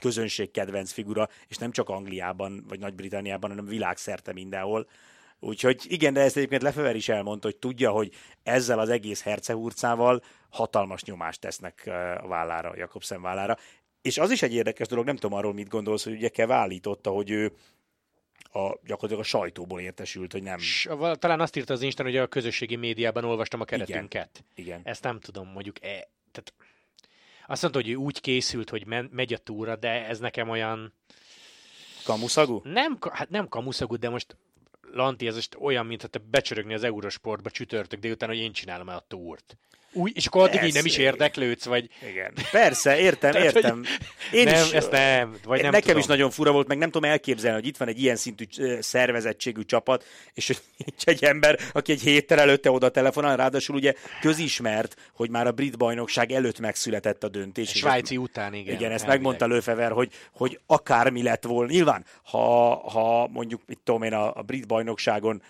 [0.00, 4.88] közönség kedvenc figura, és nem csak Angliában vagy Nagy-Britanniában, hanem világszerte mindenhol.
[5.40, 10.22] Úgyhogy igen, de ezt egyébként Lefever is elmondta, hogy tudja, hogy ezzel az egész hercehurcával
[10.50, 11.82] hatalmas nyomást tesznek
[12.22, 13.56] a vállára, a Jakobsen vállára.
[14.02, 17.10] És az is egy érdekes dolog, nem tudom arról mit gondolsz, hogy ugye Kev állította,
[17.10, 17.52] hogy ő
[18.52, 20.58] a, gyakorlatilag a sajtóból értesült, hogy nem.
[20.58, 24.44] S, talán azt írta az Instán, hogy a közösségi médiában olvastam a keretünket.
[24.54, 24.80] Igen.
[24.84, 26.54] Ezt nem tudom, mondjuk e, tehát
[27.46, 30.92] azt mondta, hogy ő úgy készült, hogy men, megy a túra, de ez nekem olyan
[32.04, 32.60] Kamuszagú?
[32.64, 34.36] nem, hát nem kamuszagú, de most
[34.92, 38.96] Lanti, ez most olyan, mint te becsörögni az Eurosportba csütörtök délután, hogy én csinálom el
[38.96, 39.56] a túrt.
[39.96, 42.32] Úgy, és akkor addig így nem is érdeklődsz, vagy Igen.
[42.50, 43.84] Persze, értem, Tehát, hogy értem.
[44.32, 45.98] Én nem, is, ezt nem, vagy nem Nekem tudom.
[45.98, 48.44] is nagyon fura volt, meg nem tudom elképzelni, hogy itt van egy ilyen szintű
[48.80, 50.04] szervezettségű csapat,
[50.34, 55.30] és hogy nincs egy ember, aki egy héttel előtte oda telefonál, ráadásul ugye közismert, hogy
[55.30, 57.72] már a brit bajnokság előtt megszületett a döntés.
[57.72, 58.74] és Svájci után, igen.
[58.74, 59.08] igen, ezt elvileg.
[59.08, 61.70] megmondta Lőfever, hogy, hogy akármi lett volna.
[61.70, 65.42] Nyilván, ha, ha mondjuk, mit tudom én, a, a brit bajnokságon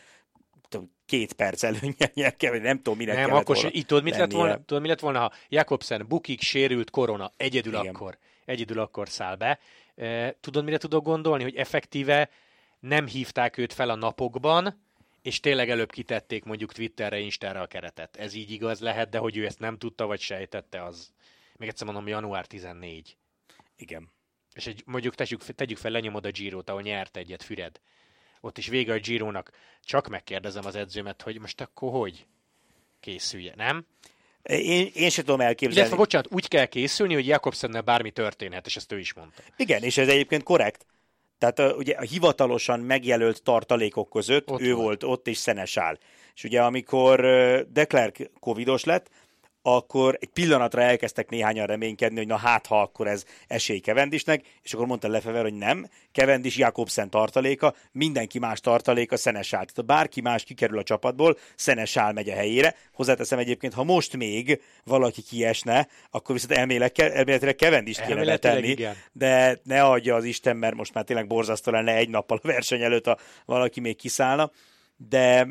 [1.06, 4.12] két perc előnye nyer kell, vagy nem tudom, minek Nem, akkor volna így tudod, mit
[4.12, 4.36] lett lennie.
[4.36, 7.94] volna, tudod, mi lett volna, ha Jakobsen bukik, sérült, korona, egyedül Igen.
[7.94, 9.58] akkor, egyedül akkor száll be.
[9.96, 12.30] E, tudod, mire tudok gondolni, hogy effektíve
[12.80, 14.84] nem hívták őt fel a napokban,
[15.22, 18.16] és tényleg előbb kitették mondjuk Twitterre, Instára a keretet.
[18.16, 21.12] Ez így igaz lehet, de hogy ő ezt nem tudta, vagy sejtette, az
[21.56, 23.16] még egyszer mondom, január 14.
[23.76, 24.12] Igen.
[24.54, 27.80] És egy, mondjuk tegyük, tegyük fel, lenyomod a Girot, ahol nyert egyet Füred.
[28.40, 29.50] Ott is vége a Girónak.
[29.84, 32.26] Csak megkérdezem az edzőmet, hogy most akkor hogy
[33.00, 33.86] készülje, nem?
[34.42, 35.78] Én, én sem tudom elképzelni.
[35.78, 39.42] Illetve, bocsánat, úgy kell készülni, hogy Jakobsennel bármi történhet, és ezt ő is mondta.
[39.56, 40.86] Igen, és ez egyébként korrekt.
[41.38, 44.84] Tehát a, ugye a hivatalosan megjelölt tartalékok között ott ő volt.
[44.84, 45.98] volt ott, és Szenesál.
[46.34, 47.20] És ugye amikor
[47.68, 49.10] Declerc covidos lett,
[49.68, 54.72] akkor egy pillanatra elkezdtek néhányan reménykedni, hogy na hát, ha akkor ez esély Kevendisnek, és
[54.72, 59.64] akkor mondta Lefever, hogy nem, Kevendis Jakobsen tartaléka, mindenki más tartaléka Szenesál.
[59.64, 62.74] Tehát bárki más kikerül a csapatból, Szenesál megy a helyére.
[62.92, 68.76] Hozzáteszem egyébként, ha most még valaki kiesne, akkor viszont elméletileg Kevendis kéne betenni,
[69.12, 72.82] de ne adja az Isten, mert most már tényleg borzasztó lenne egy nappal a verseny
[72.82, 74.50] előtt, ha valaki még kiszállna.
[74.96, 75.46] De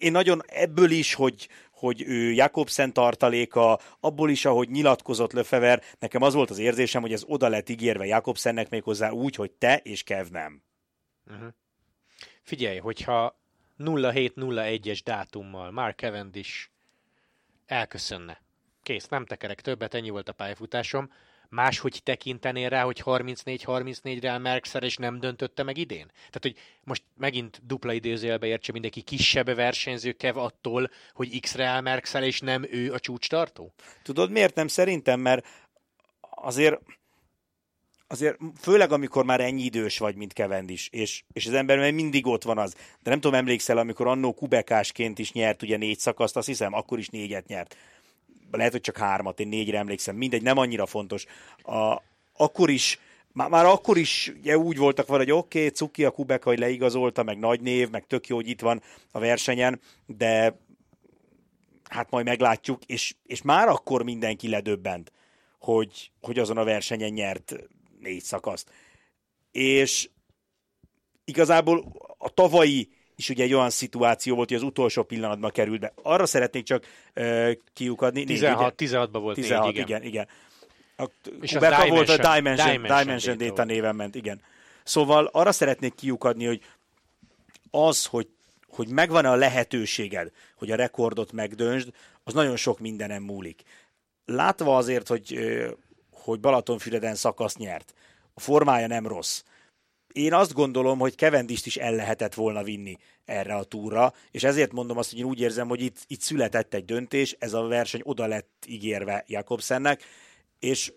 [0.00, 1.48] én nagyon ebből is, hogy,
[1.80, 7.12] hogy ő Jakobsen tartaléka, abból is, ahogy nyilatkozott Löfever, nekem az volt az érzésem, hogy
[7.12, 10.62] ez oda lett ígérve Jakobsennek méghozzá úgy, hogy te és Kev nem.
[11.26, 11.48] Uh-huh.
[12.42, 13.40] Figyelj, hogyha
[13.78, 16.68] 0701-es dátummal Mark Cavendish
[17.66, 18.42] elköszönne.
[18.82, 21.10] Kész, nem tekerek többet, ennyi volt a pályafutásom
[21.50, 26.06] máshogy tekintenél rá, hogy 34-34-re Merkszer és nem döntötte meg idén?
[26.06, 32.22] Tehát, hogy most megint dupla idézőjelbe értse mindenki kisebb versenyző kev attól, hogy X-re Merkszer,
[32.22, 33.72] és nem ő a csúcs tartó?
[34.02, 34.66] Tudod, miért nem?
[34.66, 35.46] Szerintem, mert
[36.20, 36.80] azért
[38.06, 40.34] azért főleg amikor már ennyi idős vagy, mint
[40.66, 42.74] is, és, és az ember mindig ott van az.
[43.02, 46.98] De nem tudom, emlékszel, amikor annó kubekásként is nyert ugye négy szakaszt, azt hiszem, akkor
[46.98, 47.76] is négyet nyert
[48.50, 51.26] lehet, hogy csak hármat, én négyre emlékszem, mindegy, nem annyira fontos.
[51.62, 52.98] A, akkor is
[53.32, 56.58] már, már akkor is ugye, úgy voltak vele, hogy oké, okay, Cuki a Kubek, hogy
[56.58, 58.82] leigazolta, meg nagy név, meg tök jó, hogy itt van
[59.12, 60.58] a versenyen, de
[61.88, 65.12] hát majd meglátjuk, és, és már akkor mindenki ledöbbent,
[65.58, 67.54] hogy, hogy azon a versenyen nyert
[68.00, 68.70] négy szakaszt.
[69.52, 70.08] És
[71.24, 72.88] igazából a tavalyi
[73.20, 75.92] is ugye egy olyan szituáció volt, hogy az utolsó pillanatban került be.
[76.02, 76.84] Arra szeretnék csak
[77.16, 78.24] uh, kiukadni.
[78.24, 79.86] 16, 16-ban volt 16, négy, igen.
[79.86, 80.28] igen, igen.
[80.96, 84.40] A és Kubeka volt a Dimension, Dimension, Dimension Data, Data néven ment, igen.
[84.84, 86.60] Szóval arra szeretnék kiukadni, hogy
[87.70, 88.28] az, hogy,
[88.68, 91.88] hogy megvan a lehetőséged, hogy a rekordot megdöntsd,
[92.24, 93.62] az nagyon sok mindenem múlik.
[94.24, 95.38] Látva azért, hogy,
[96.12, 97.94] hogy Balatonfüreden szakasz nyert,
[98.34, 99.42] a formája nem rossz,
[100.12, 104.72] én azt gondolom, hogy Kevendist is el lehetett volna vinni erre a túra, és ezért
[104.72, 108.00] mondom azt, hogy én úgy érzem, hogy itt, itt született egy döntés, ez a verseny
[108.04, 110.02] oda lett ígérve Jakobsennek,
[110.58, 110.92] és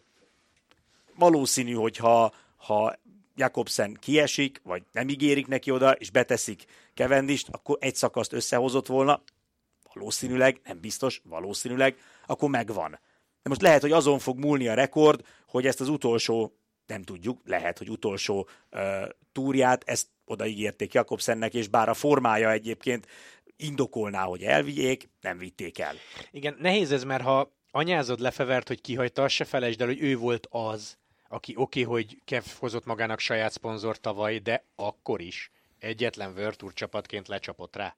[1.16, 2.96] valószínű, hogy ha, ha
[3.36, 9.22] Jakobsen kiesik, vagy nem ígérik neki oda, és beteszik Kevendist, akkor egy szakaszt összehozott volna,
[9.94, 12.92] valószínűleg, nem biztos, valószínűleg, akkor megvan.
[13.44, 16.54] De most lehet, hogy azon fog múlni a rekord, hogy ezt az utolsó
[16.88, 23.08] nem tudjuk, lehet, hogy utolsó uh, túrját, ezt odaígérték Jakobsennek, és bár a formája egyébként
[23.58, 25.96] indokolná, hogy elvigyék, nem vitték el.
[26.32, 30.48] Igen, nehéz ez, mert ha anyázod lefevert, hogy kihagyta, se felejtsd el, hogy ő volt
[30.50, 36.54] az, aki oké, okay, hogy Kev hozott magának saját szponzor tavaly, de akkor is egyetlen
[36.56, 37.96] Tour csapatként lecsapott rá.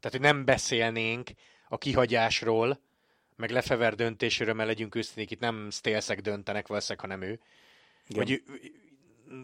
[0.00, 1.30] Tehát, hogy nem beszélnénk
[1.68, 2.80] a kihagyásról,
[3.36, 7.40] meg Lefever döntéséről, mert legyünk őszinték, itt nem stélszek döntenek valószínűleg, hanem ő,
[8.08, 8.42] vagy,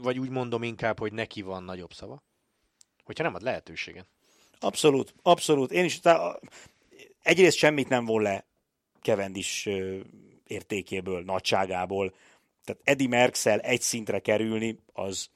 [0.03, 2.23] vagy úgy mondom inkább, hogy neki van nagyobb szava?
[3.05, 4.07] Hogyha nem ad lehetőséget.
[4.59, 5.73] Abszolút, abszolút.
[5.73, 6.39] Én is, tá,
[7.23, 8.45] egyrészt semmit nem von le
[9.01, 9.69] Kevendis
[10.47, 12.15] értékéből, nagyságából.
[12.65, 15.31] Tehát Eddie Merkszel egy szintre kerülni, az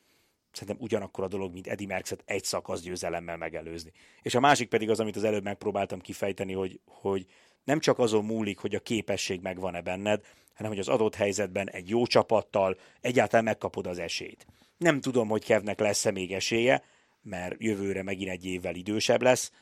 [0.55, 3.93] szerintem ugyanakkor a dolog, mint Eddie Merckxet egy szakasz győzelemmel megelőzni.
[4.23, 7.27] És a másik pedig az, amit az előbb megpróbáltam kifejteni, hogy, hogy
[7.65, 10.25] nem csak azon múlik, hogy a képesség megvan-e benned,
[10.55, 14.47] hanem hogy az adott helyzetben egy jó csapattal egyáltalán megkapod az esélyt.
[14.77, 16.83] Nem tudom, hogy Kevnek lesz-e még esélye,
[17.23, 19.53] mert jövőre megint egy évvel idősebb lesz,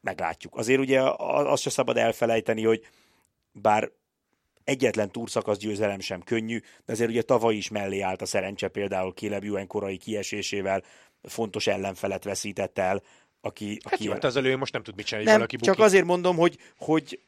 [0.00, 0.56] meglátjuk.
[0.56, 2.86] Azért ugye azt se szabad elfelejteni, hogy
[3.52, 3.90] bár
[4.64, 9.12] egyetlen túrszakasz győzelem sem könnyű, de azért ugye tavaly is mellé állt a szerencse például
[9.12, 10.82] Caleb korai kiesésével,
[11.22, 13.02] fontos ellenfelet veszített el,
[13.44, 13.78] aki...
[13.84, 16.04] Hát aki jó, hát az elő most nem tud mit csinálni, nem, valaki Csak azért
[16.04, 17.20] mondom, hogy, hogy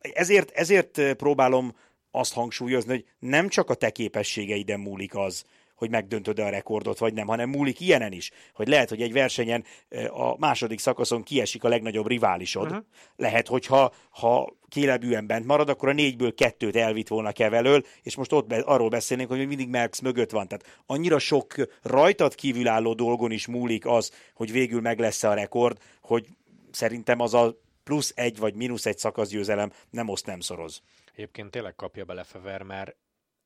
[0.00, 1.76] ezért, ezért próbálom
[2.10, 5.44] azt hangsúlyozni, hogy nem csak a te képességeiden múlik az,
[5.82, 9.64] hogy megdöntöd a rekordot, vagy nem, hanem múlik ilyenen is, hogy lehet, hogy egy versenyen
[10.08, 12.66] a második szakaszon kiesik a legnagyobb riválisod.
[12.66, 12.84] Uh-huh.
[13.16, 18.16] Lehet, hogy ha, ha kélebűen bent marad, akkor a négyből kettőt elvitt volna kevelől, és
[18.16, 20.48] most ott be, arról beszélnénk, hogy mindig Merckx mögött van.
[20.48, 25.78] Tehát annyira sok rajtad kívülálló dolgon is múlik az, hogy végül meg lesz a rekord,
[26.00, 26.26] hogy
[26.70, 30.82] szerintem az a plusz egy vagy mínusz egy szakaszgyőzelem nem oszt, nem szoroz.
[31.14, 32.96] Egyébként tényleg kapja bele Fever, mert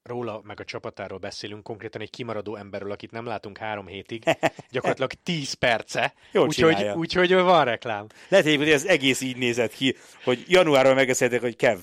[0.06, 4.22] róla, meg a csapatáról beszélünk, konkrétan egy kimaradó emberről, akit nem látunk három hétig,
[4.70, 8.06] gyakorlatilag 10 perce, úgyhogy úgy, úgy, van reklám.
[8.28, 11.78] Lehet, hogy ez egész így nézett ki, hogy januárban megbeszéltek, hogy Kev,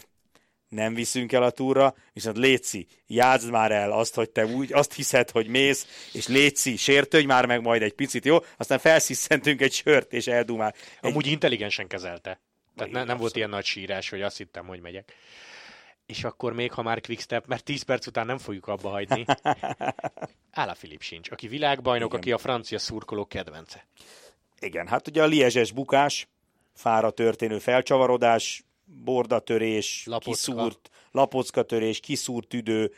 [0.74, 4.94] nem viszünk el a túra, viszont Léci, játszd már el azt, hogy te úgy azt
[4.94, 8.38] hiszed, hogy mész, és Léci, sértődj már meg majd egy picit, jó?
[8.58, 10.74] Aztán felsziszentünk egy sört, és eldumál.
[11.02, 11.10] Egy...
[11.10, 12.42] Amúgy intelligensen kezelte.
[12.76, 15.14] Tehát ne, nem volt ilyen nagy sírás, hogy azt hittem, hogy megyek.
[16.14, 19.26] És akkor még, ha már quickstep, mert 10 perc után nem fogjuk abba hagyni.
[20.52, 22.20] Ála Filip sincs, aki világbajnok, Igen.
[22.20, 23.88] aki a francia szurkoló kedvence.
[24.60, 26.28] Igen, hát ugye a liezses bukás,
[26.74, 30.32] fára történő felcsavarodás, bordatörés, Lapocka.
[30.32, 32.94] kiszúrt, lapockatörés, kiszúrt tüdő,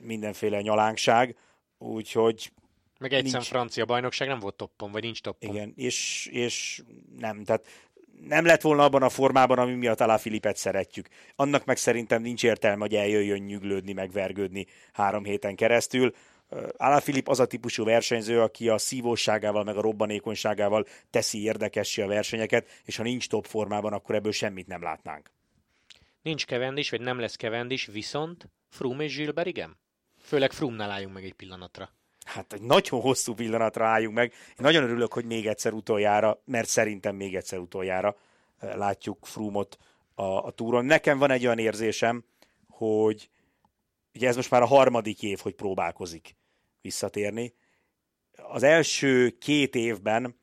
[0.00, 1.36] mindenféle nyalánkság,
[1.78, 2.52] úgyhogy
[2.98, 5.54] meg egyszer francia bajnokság nem volt toppon, vagy nincs toppon.
[5.54, 6.82] Igen, és, és
[7.18, 7.66] nem, tehát
[8.26, 11.08] nem lett volna abban a formában, ami miatt Alá Filipet szeretjük.
[11.36, 16.14] Annak meg szerintem nincs értelme, hogy eljöjjön nyüglődni, megvergődni három héten keresztül.
[16.76, 22.06] Alá Filip az a típusú versenyző, aki a szívóságával, meg a robbanékonyságával teszi érdekessé a
[22.06, 25.30] versenyeket, és ha nincs top formában, akkor ebből semmit nem látnánk.
[26.22, 29.78] Nincs kevendis, vagy nem lesz kevendis, viszont Froome és Gilbert igen?
[30.20, 31.97] Főleg Froome-nál álljunk meg egy pillanatra.
[32.28, 34.32] Hát egy nagyon hosszú pillanatra álljunk meg.
[34.32, 38.16] Én nagyon örülök, hogy még egyszer utoljára, mert szerintem még egyszer utoljára
[38.60, 39.78] látjuk Frumot
[40.14, 40.84] a, a túron.
[40.84, 42.24] Nekem van egy olyan érzésem,
[42.68, 43.30] hogy
[44.14, 46.36] ugye ez most már a harmadik év, hogy próbálkozik
[46.80, 47.54] visszatérni.
[48.36, 50.36] Az első két évben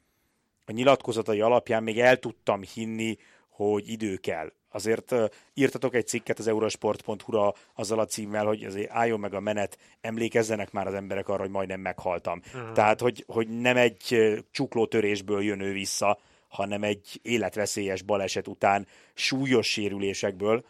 [0.65, 3.17] a nyilatkozatai alapján még el tudtam hinni,
[3.49, 4.51] hogy idő kell.
[4.75, 5.15] Azért
[5.53, 10.71] írtatok egy cikket az eurosport.hu-ra azzal a címmel, hogy azért álljon meg a menet, emlékezzenek
[10.71, 12.41] már az emberek arra, hogy majdnem meghaltam.
[12.45, 12.71] Uh-huh.
[12.71, 19.67] Tehát, hogy, hogy nem egy csuklótörésből jön ő vissza, hanem egy életveszélyes baleset után súlyos
[19.67, 20.65] sérülésekből,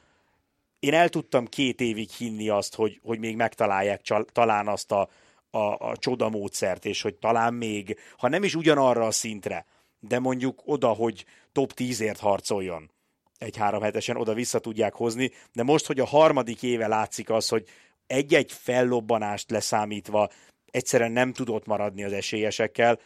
[0.79, 5.09] én el tudtam két évig hinni azt, hogy, hogy még megtalálják csal, talán azt a,
[5.49, 9.65] a, a csoda módszert, és hogy talán még, ha nem is ugyanarra a szintre,
[9.99, 12.89] de mondjuk oda, hogy top 10-ért harcoljon
[13.37, 17.47] egy három hetesen, oda vissza tudják hozni, de most, hogy a harmadik éve látszik az,
[17.47, 17.67] hogy
[18.07, 20.29] egy-egy fellobbanást leszámítva
[20.71, 22.99] egyszerűen nem tudott maradni az esélyesekkel,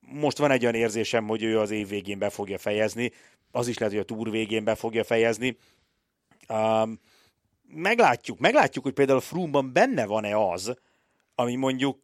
[0.00, 3.12] most van egy olyan érzésem, hogy ő az év végén be fogja fejezni,
[3.50, 5.56] az is lehet, hogy a túr végén be fogja fejezni,
[6.50, 7.00] Um,
[7.74, 10.74] meglátjuk, meglátjuk, hogy például Froome-ban benne van-e az,
[11.34, 12.00] ami mondjuk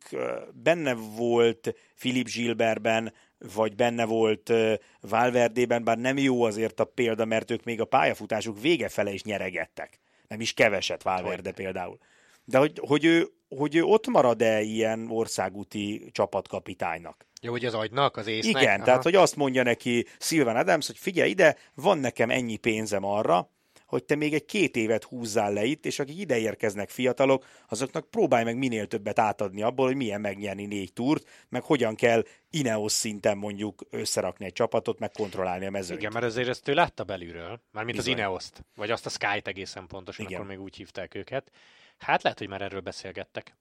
[0.53, 4.53] benne volt Philip Gilbertben, vagy benne volt
[5.01, 9.22] Valverdében, bár nem jó azért a példa, mert ők még a pályafutásuk vége fele is
[9.22, 9.99] nyeregettek.
[10.29, 11.99] Nem is keveset Valverde például.
[12.44, 17.27] De hogy, hogy, ő, hogy ő ott marad-e ilyen országúti csapatkapitánynak?
[17.40, 18.62] Jó, hogy az agynak, az észnek?
[18.62, 18.85] Igen, Aha.
[18.85, 23.51] tehát hogy azt mondja neki Sylvan Adams, hogy figyelj ide, van nekem ennyi pénzem arra,
[23.87, 28.11] hogy te még egy két évet húzzál le itt, és akik ide érkeznek fiatalok, azoknak
[28.11, 32.92] próbálj meg minél többet átadni abból, hogy milyen megnyerni négy túrt, meg hogyan kell Ineos
[32.92, 35.99] szinten mondjuk összerakni egy csapatot, meg kontrollálni a mezőt.
[35.99, 38.12] Igen, mert azért ezt ő látta belülről, mármint Bizony.
[38.12, 40.37] az Ineos-t, vagy azt a Sky-t egészen pontosan, Igen.
[40.37, 41.51] akkor még úgy hívták őket.
[41.99, 43.57] Hát lehet, hogy már erről beszélgettek.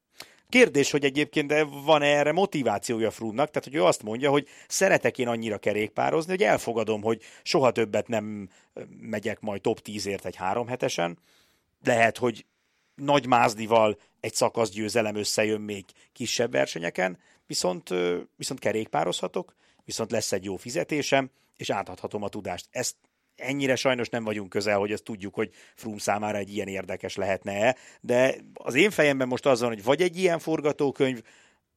[0.50, 4.48] Kérdés, hogy egyébként de van -e erre motivációja Frumnak, tehát hogy ő azt mondja, hogy
[4.68, 8.50] szeretek én annyira kerékpározni, hogy elfogadom, hogy soha többet nem
[9.00, 11.18] megyek majd top 10-ért egy három hetesen.
[11.84, 12.46] Lehet, hogy
[12.96, 17.90] nagy mázdival egy szakasz győzelem összejön még kisebb versenyeken, viszont,
[18.36, 22.68] viszont kerékpározhatok, viszont lesz egy jó fizetésem, és átadhatom a tudást.
[22.72, 22.96] Ezt
[23.36, 27.76] ennyire sajnos nem vagyunk közel, hogy ezt tudjuk, hogy Frum számára egy ilyen érdekes lehetne-e,
[28.02, 31.22] de az én fejemben most az van, hogy vagy egy ilyen forgatókönyv,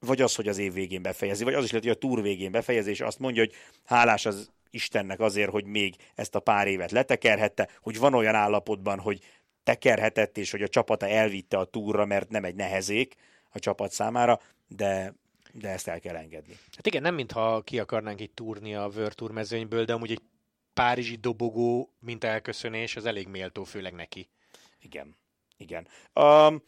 [0.00, 2.50] vagy az, hogy az év végén befejezi, vagy az is lehet, hogy a túr végén
[2.50, 6.90] befejezi, és azt mondja, hogy hálás az Istennek azért, hogy még ezt a pár évet
[6.90, 9.20] letekerhette, hogy van olyan állapotban, hogy
[9.62, 13.14] tekerhetett, és hogy a csapata elvitte a túra, mert nem egy nehezék
[13.50, 15.14] a csapat számára, de
[15.52, 16.58] de ezt el kell engedni.
[16.76, 20.22] Hát igen, nem mintha ki akarnánk itt túrni a World Tour mezőnyből, de amúgy egy
[20.78, 24.28] párizsi dobogó, mint elköszönés, az elég méltó, főleg neki.
[24.80, 25.16] Igen,
[25.56, 25.88] igen.
[26.14, 26.62] Um,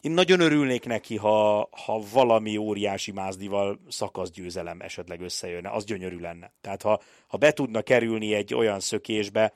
[0.00, 6.52] én nagyon örülnék neki, ha, ha valami óriási mázdival szakaszgyőzelem esetleg összejönne, az gyönyörű lenne.
[6.60, 9.52] Tehát ha, ha be tudna kerülni egy olyan szökésbe,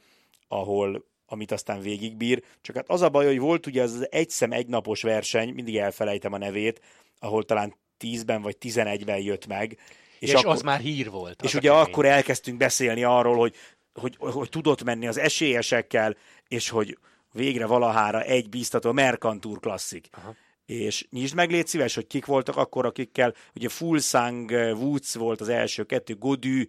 [0.49, 4.53] ahol amit aztán végigbír, csak hát az a baj, hogy volt ugye az egy szem
[4.53, 6.81] egy napos verseny, mindig elfelejtem a nevét,
[7.19, 9.79] ahol talán 10-ben vagy 11-ben jött meg,
[10.21, 11.43] és, és akkor, az már hír volt.
[11.43, 13.55] És ugye akkor elkezdtünk beszélni arról, hogy,
[13.93, 16.17] hogy, hogy tudott menni az esélyesekkel,
[16.49, 16.99] és hogy
[17.33, 20.09] végre valahára egy bíztató Mercantúr klasszik.
[20.11, 20.35] Aha.
[20.67, 25.49] És nyisd meg, légy szíves, hogy kik voltak akkor, akikkel, ugye Fulsang Woods volt az
[25.49, 26.69] első kettő, Godű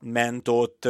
[0.00, 0.88] ment ott,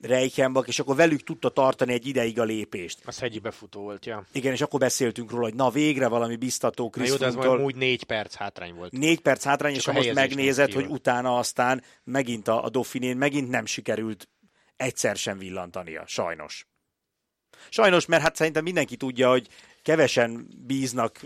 [0.00, 2.98] Reichenbach, és akkor velük tudta tartani egy ideig a lépést.
[3.04, 4.26] Az hegyi befutó volt, ja.
[4.32, 7.50] Igen, és akkor beszéltünk róla, hogy na végre valami biztató Na jó, de ez Krisztúntól.
[7.50, 8.92] majd úgy négy perc hátrány volt.
[8.92, 13.16] Négy perc hátrány, és a ha most megnézed, hogy utána aztán megint a, a Dauphinén
[13.16, 14.28] megint nem sikerült
[14.76, 16.66] egyszer sem villantania, sajnos.
[17.68, 19.48] Sajnos, mert hát szerintem mindenki tudja, hogy
[19.82, 21.20] kevesen bíznak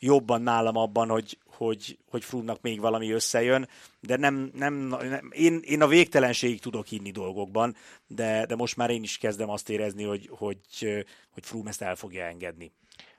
[0.00, 3.68] jobban nálam abban, hogy, hogy, hogy Frumnak még valami összejön,
[4.00, 7.76] de nem, nem, nem én, én a végtelenségig tudok hinni dolgokban,
[8.06, 11.96] de, de most már én is kezdem azt érezni, hogy, hogy, hogy Froome ezt el
[11.96, 12.72] fogja engedni.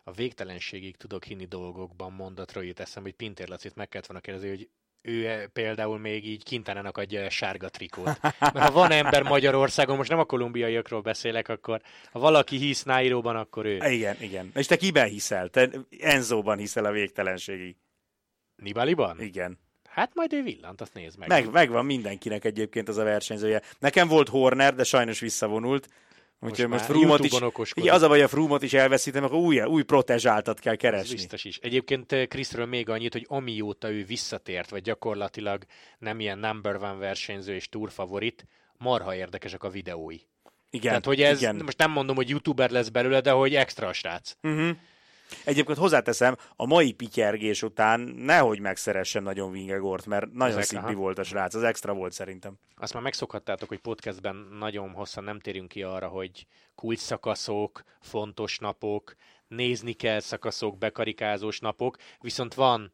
[0.03, 4.49] A végtelenségig tudok hinni dolgokban mondatra jut eszembe, hogy Pintér Lacit meg kellett volna kérdezni,
[4.49, 4.69] hogy
[5.01, 8.19] ő e- például még így kintánának adja a sárga trikót.
[8.39, 11.81] Mert ha van ember Magyarországon, most nem a kolumbiaiakról beszélek, akkor
[12.11, 13.75] ha valaki hisz Nairoban, akkor ő.
[13.75, 14.51] Igen, igen.
[14.55, 15.49] És te kiben hiszel?
[15.49, 17.75] Te Enzóban hiszel a végtelenségig.
[18.55, 19.21] Nibaliban?
[19.21, 19.59] Igen.
[19.89, 21.27] Hát majd ő villant, azt nézd meg.
[21.27, 23.61] Meg, megvan mindenkinek egyébként az a versenyzője.
[23.79, 25.87] Nekem volt Horner, de sajnos visszavonult.
[26.43, 27.31] Úgyhogy most, Frumot is,
[27.73, 31.15] igen, az a baj, a Frumot is elveszítem, akkor új, új protezsáltat kell Ez keresni.
[31.15, 31.57] biztos is.
[31.57, 35.63] Egyébként eh, Kriszről még annyit, hogy amióta ő visszatért, vagy gyakorlatilag
[35.99, 38.45] nem ilyen number one versenyző és túrfavorit,
[38.77, 40.17] marha érdekesek a videói.
[40.69, 41.61] Igen, Tehát, hogy ez, igen.
[41.63, 44.35] most nem mondom, hogy youtuber lesz belőle, de hogy extra a srác.
[44.43, 44.77] Uh-huh.
[45.45, 51.01] Egyébként hozzáteszem, a mai pityergés után nehogy megszeressen nagyon Vingegort, mert nagyon Ezek, szimpi aha.
[51.01, 52.53] volt a srác, az extra volt szerintem.
[52.75, 58.59] Azt már megszokhattátok, hogy podcastben nagyon hosszan nem térünk ki arra, hogy kulcs szakaszok, fontos
[58.59, 59.15] napok,
[59.47, 62.93] nézni kell szakaszok, bekarikázós napok, viszont van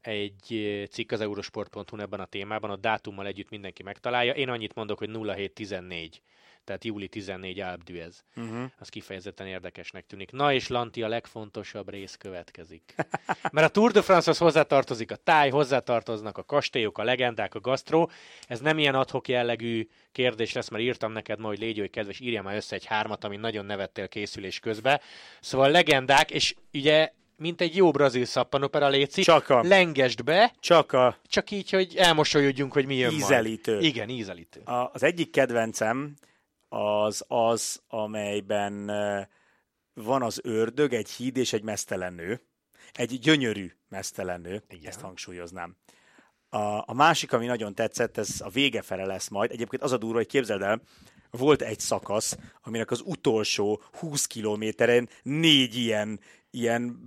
[0.00, 4.32] egy cikk az eurosport.hu ebben a témában, a dátummal együtt mindenki megtalálja.
[4.32, 6.22] Én annyit mondok, hogy 0714,
[6.64, 8.14] tehát júli 14 Alp d'Huez.
[8.36, 8.70] Uh-huh.
[8.78, 10.30] Az kifejezetten érdekesnek tűnik.
[10.32, 12.94] Na és Lanti, a legfontosabb rész következik.
[13.52, 18.10] Mert a Tour de France-hoz hozzátartozik a táj, hozzátartoznak a kastélyok, a legendák, a gasztró.
[18.46, 22.20] Ez nem ilyen adhok jellegű kérdés lesz, mert írtam neked ma, hogy légy hogy kedves,
[22.20, 25.00] írjam már össze egy hármat, ami nagyon nevettél készülés közben.
[25.40, 30.92] Szóval legendák, és ugye mint egy jó brazil szappanopera léci, Csak a- lengesd be, Csak
[30.92, 33.72] a, csak így, hogy elmosolyodjunk, hogy mi jön Ízelítő.
[33.72, 33.84] majd.
[33.84, 34.60] Igen, ízelítő.
[34.60, 36.14] a, az egyik kedvencem
[36.68, 38.86] az az, amelyben
[39.94, 42.40] van az ördög, egy híd és egy mesztelen nő.
[42.92, 44.90] Egy gyönyörű mesztelen nő, Igen.
[44.90, 45.76] ezt hangsúlyoznám.
[46.48, 46.58] A,
[46.90, 49.50] a másik, ami nagyon tetszett, ez a vége fele lesz majd.
[49.50, 50.82] Egyébként az a durva, hogy képzeld el,
[51.30, 56.20] volt egy szakasz, aminek az utolsó 20 kilométeren négy ilyen,
[56.50, 56.98] ilyen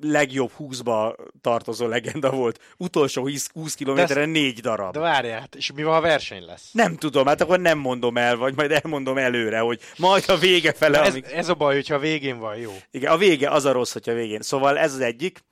[0.00, 2.60] legjobb 20-ba tartozó legenda volt.
[2.76, 4.92] Utolsó 20 20 kilométeren négy darab.
[4.92, 6.70] De várjál, hát, és mi van, ha verseny lesz?
[6.72, 10.72] Nem tudom, hát akkor nem mondom el, vagy majd elmondom előre, hogy majd a vége
[10.72, 11.32] fele, Ez, amik...
[11.32, 12.72] ez a baj, hogyha a végén van jó.
[12.90, 14.40] Igen, a vége az a rossz, hogyha a végén.
[14.40, 15.46] Szóval ez az egyik.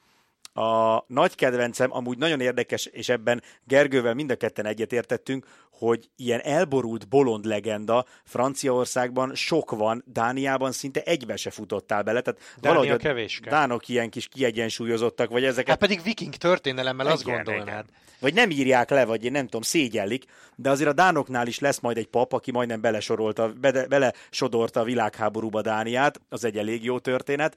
[0.57, 6.40] A nagy kedvencem, amúgy nagyon érdekes, és ebben Gergővel mind a ketten egyetértettünk, hogy ilyen
[6.40, 12.20] elborult bolond legenda Franciaországban sok van, Dániában szinte egybe se futottál bele.
[12.20, 13.50] Tehát Dánia valahogy a kevéske.
[13.50, 17.66] dánok ilyen kis kiegyensúlyozottak, vagy ezeket Hát pedig viking történelemmel azt gondolnád.
[17.66, 17.86] igen.
[18.20, 21.80] Vagy nem írják le, vagy én nem tudom, szégyellik, de azért a dánoknál is lesz
[21.80, 26.98] majd egy pap, aki majdnem belesorolta, bele, belesodorta a világháborúba Dániát, az egy elég jó
[26.98, 27.57] történet,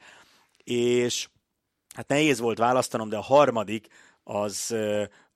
[0.63, 1.27] és
[1.99, 3.87] hát nehéz volt választanom, de a harmadik
[4.23, 4.75] az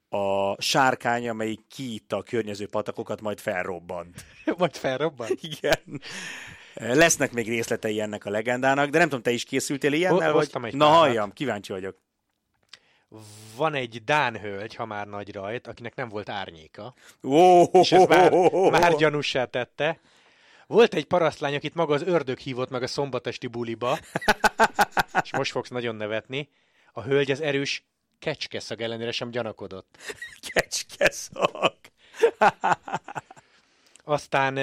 [0.10, 4.26] a sárkány, amelyik kiitta a környező patakokat, majd felrobbant.
[4.58, 5.28] Majd felrobban.
[5.42, 6.02] Igen.
[6.74, 10.32] Lesznek még részletei ennek a legendának, de nem tudom, te is készültél ilyennel?
[10.32, 10.66] Ho- Vagy?
[10.66, 11.98] egy Na halljam, kíváncsi vagyok.
[13.56, 16.94] Van egy Dán hölgy, ha már nagy rajt, akinek nem volt árnyéka,
[17.24, 18.32] Ó, és ez már,
[18.80, 20.00] már gyanúsá tette.
[20.74, 24.00] Volt egy parasztlány, akit maga az ördög hívott meg a szombatesti buliba,
[25.24, 26.50] és most fogsz nagyon nevetni.
[26.92, 27.86] A hölgy az erős
[28.20, 29.98] kecskeszag ellenére sem gyanakodott.
[30.54, 31.78] Kecskeszak.
[34.04, 34.54] Aztán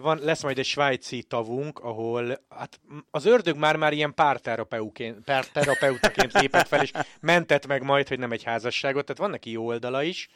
[0.00, 6.82] van, lesz majd egy svájci tavunk, ahol hát, az ördög már-már ilyen párterapeutaként lépett fel,
[6.82, 10.28] és mentett meg majd, hogy nem egy házasságot, tehát van neki jó oldala is.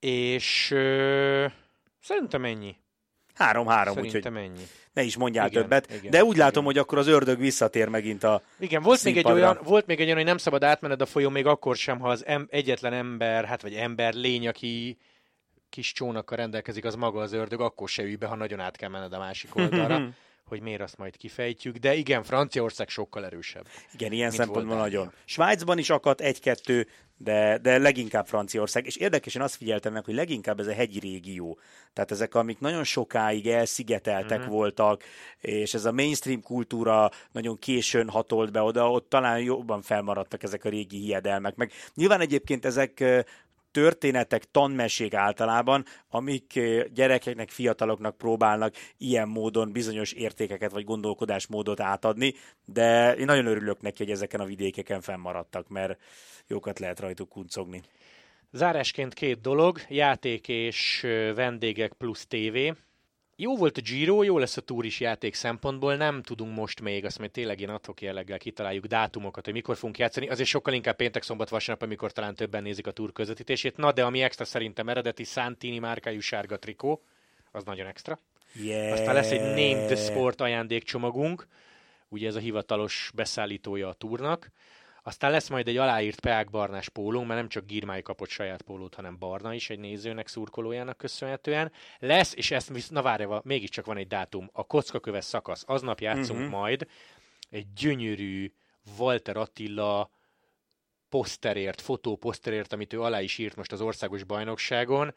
[0.00, 1.46] És ö,
[2.00, 2.76] szerintem ennyi.
[3.34, 4.66] Három-három, úgyhogy ennyi.
[4.92, 5.92] ne is mondjál Igen, többet.
[5.92, 6.64] igen, de úgy látom, igen.
[6.64, 8.42] hogy akkor az ördög visszatér megint a...
[8.58, 9.50] Igen, volt még, egy Színpadra.
[9.50, 12.08] olyan, volt még egy olyan, hogy nem szabad átmenned a folyón még akkor sem, ha
[12.08, 14.98] az em, egyetlen ember, hát vagy ember, lény, aki
[15.68, 18.88] kis csónakkal rendelkezik, az maga az ördög, akkor se ülj be, ha nagyon át kell
[18.88, 20.00] menned a másik oldalra,
[20.50, 21.76] hogy miért azt majd kifejtjük.
[21.76, 23.66] De igen, Franciaország sokkal erősebb.
[23.94, 25.12] Igen, ilyen szempontból nagyon.
[25.24, 26.86] Svájcban is akadt egy-kettő,
[27.16, 28.86] de, de leginkább Franciaország.
[28.86, 31.58] És érdekesen azt figyeltem meg, hogy leginkább ez a hegyi régió.
[31.92, 34.40] Tehát ezek, amik nagyon sokáig elszigeteltek Mhm.
[34.40, 34.56] mm-hmm.
[34.56, 35.02] voltak,
[35.40, 40.64] és ez a mainstream kultúra nagyon későn hatolt be oda, ott talán jobban felmaradtak ezek
[40.64, 41.54] a régi hiedelmek.
[41.56, 43.04] Meg nyilván egyébként ezek
[43.70, 46.60] történetek, tanmesék általában, amik
[46.92, 54.02] gyerekeknek, fiataloknak próbálnak ilyen módon bizonyos értékeket vagy gondolkodásmódot átadni, de én nagyon örülök neki,
[54.02, 56.00] hogy ezeken a vidékeken fennmaradtak, mert
[56.46, 57.82] jókat lehet rajtuk kuncogni.
[58.52, 61.00] Zárásként két dolog, játék és
[61.34, 62.74] vendégek plusz tévé.
[63.42, 67.04] Jó volt a Giro, jó lesz a túr is játék szempontból, nem tudunk most még,
[67.04, 70.96] azt majd tényleg ilyen adhok jelleggel kitaláljuk dátumokat, hogy mikor fogunk játszani, azért sokkal inkább
[70.96, 73.76] péntek, szombat, vasárnap, amikor talán többen nézik a túr közvetítését.
[73.76, 77.02] Na, de ami extra szerintem eredeti Santini márkájú sárga trikó,
[77.52, 78.18] az nagyon extra.
[78.54, 78.92] Yeah.
[78.92, 81.46] Aztán lesz egy Name the Sport ajándékcsomagunk,
[82.08, 84.50] ugye ez a hivatalos beszállítója a túrnak.
[85.02, 88.94] Aztán lesz majd egy aláírt Peák Barnás pólónk, mert nem csak Girmái kapott saját pólót,
[88.94, 91.72] hanem Barna is egy nézőnek, szurkolójának köszönhetően.
[91.98, 96.54] Lesz, és ezt, na várja, mégiscsak van egy dátum, a kockaköves szakasz, aznap játszunk uh-huh.
[96.54, 96.86] majd
[97.50, 98.52] egy gyönyörű
[98.98, 100.10] Walter Attila
[101.08, 105.14] poszterért, fotóposzterért, amit ő alá is írt most az országos bajnokságon.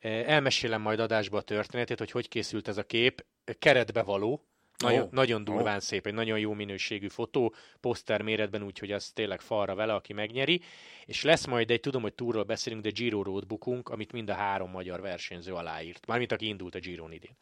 [0.00, 3.24] Elmesélem majd adásba a történetét, hogy hogy készült ez a kép.
[3.58, 4.46] Keretbe való,
[4.78, 5.10] nagyon, oh.
[5.10, 5.82] nagyon durván oh.
[5.82, 10.60] szép, egy nagyon jó minőségű fotó, poszter méretben, úgyhogy az tényleg falra vele, aki megnyeri.
[11.06, 14.70] És lesz majd egy, tudom, hogy túról beszélünk, de Giro Roadbookunk, amit mind a három
[14.70, 16.06] magyar versenyző aláírt.
[16.06, 17.36] Mármint aki indult a Giron idén.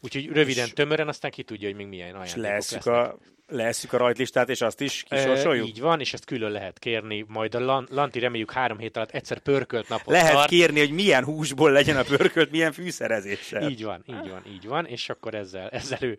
[0.00, 2.86] Úgyhogy röviden, és, tömören, aztán ki tudja, hogy még milyen ajándékok lesznek.
[2.86, 3.18] A,
[3.50, 5.66] leeszük a rajtlistát, és azt is kisorsoljuk?
[5.66, 7.24] E, így van, és ezt külön lehet kérni.
[7.28, 10.48] Majd a Lanti reméljük három hét alatt egyszer pörkölt napot Lehet tart.
[10.48, 13.70] kérni, hogy milyen húsból legyen a pörkölt, milyen fűszerezéssel.
[13.70, 16.18] Így van, így van, így van, és akkor ezzel, ezzel ő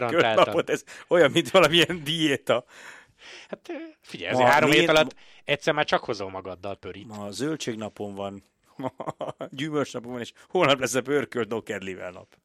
[0.00, 0.44] garantáltan.
[0.44, 2.64] Napot, ez olyan, mint valamilyen diéta.
[3.48, 3.70] Hát
[4.00, 7.06] figyelj, ezért három hét alatt egyszer már csak hozol magaddal pörít.
[7.06, 8.44] Ma a zöldségnapon van,
[9.50, 12.36] gyümölcsnapon van, és holnap lesz a pörkölt nokedlivel nap.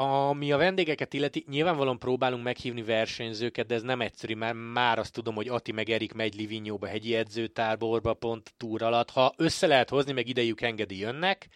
[0.00, 5.12] Ami a vendégeket illeti, nyilvánvalóan próbálunk meghívni versenyzőket, de ez nem egyszerű, mert már azt
[5.12, 9.10] tudom, hogy Ati meg Erik megy Livinyóba, hegyi edzőtáborba, pont túr alatt.
[9.10, 11.48] Ha össze lehet hozni, meg idejük engedi, jönnek,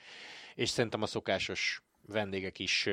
[0.54, 2.88] és szerintem a szokásos vendégek is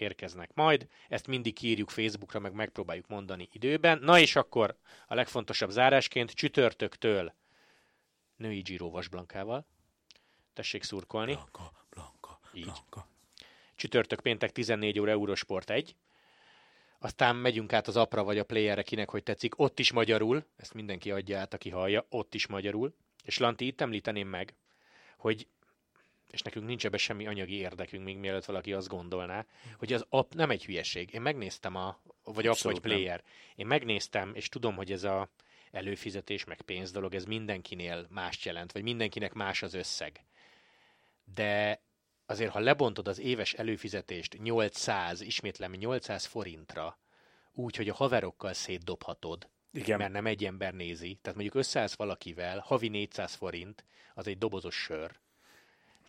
[0.00, 0.88] érkeznek majd.
[1.08, 3.98] Ezt mindig írjuk Facebookra, meg megpróbáljuk mondani időben.
[3.98, 4.76] Na és akkor
[5.06, 7.34] a legfontosabb zárásként csütörtöktől
[8.36, 9.66] női Giro Vasblankával.
[10.52, 11.32] Tessék szurkolni.
[11.32, 12.64] Blanka, Blanka, Így.
[12.64, 13.08] Blanka.
[13.74, 15.96] Csütörtök, péntek 14 óra Eurosport 1.
[16.98, 19.58] Aztán megyünk át az apra vagy a playerre, kinek hogy tetszik.
[19.58, 22.94] Ott is magyarul, ezt mindenki adja át, aki hallja, ott is magyarul.
[23.24, 24.54] És Lanti, itt említeném meg,
[25.16, 25.46] hogy
[26.30, 29.46] és nekünk nincs ebbe semmi anyagi érdekünk, még mielőtt valaki azt gondolná,
[29.78, 31.14] hogy az app nem egy hülyeség.
[31.14, 33.16] Én megnéztem a, vagy app vagy player.
[33.16, 33.24] Nem.
[33.54, 35.28] Én megnéztem, és tudom, hogy ez a
[35.70, 40.24] előfizetés, meg pénz dolog, ez mindenkinél más jelent, vagy mindenkinek más az összeg.
[41.34, 41.82] De
[42.26, 46.98] azért, ha lebontod az éves előfizetést 800, ismétlem 800 forintra,
[47.52, 49.98] úgy, hogy a haverokkal szétdobhatod, Igen.
[49.98, 54.74] mert nem egy ember nézi, tehát mondjuk összeállsz valakivel, havi 400 forint, az egy dobozos
[54.74, 55.18] sör.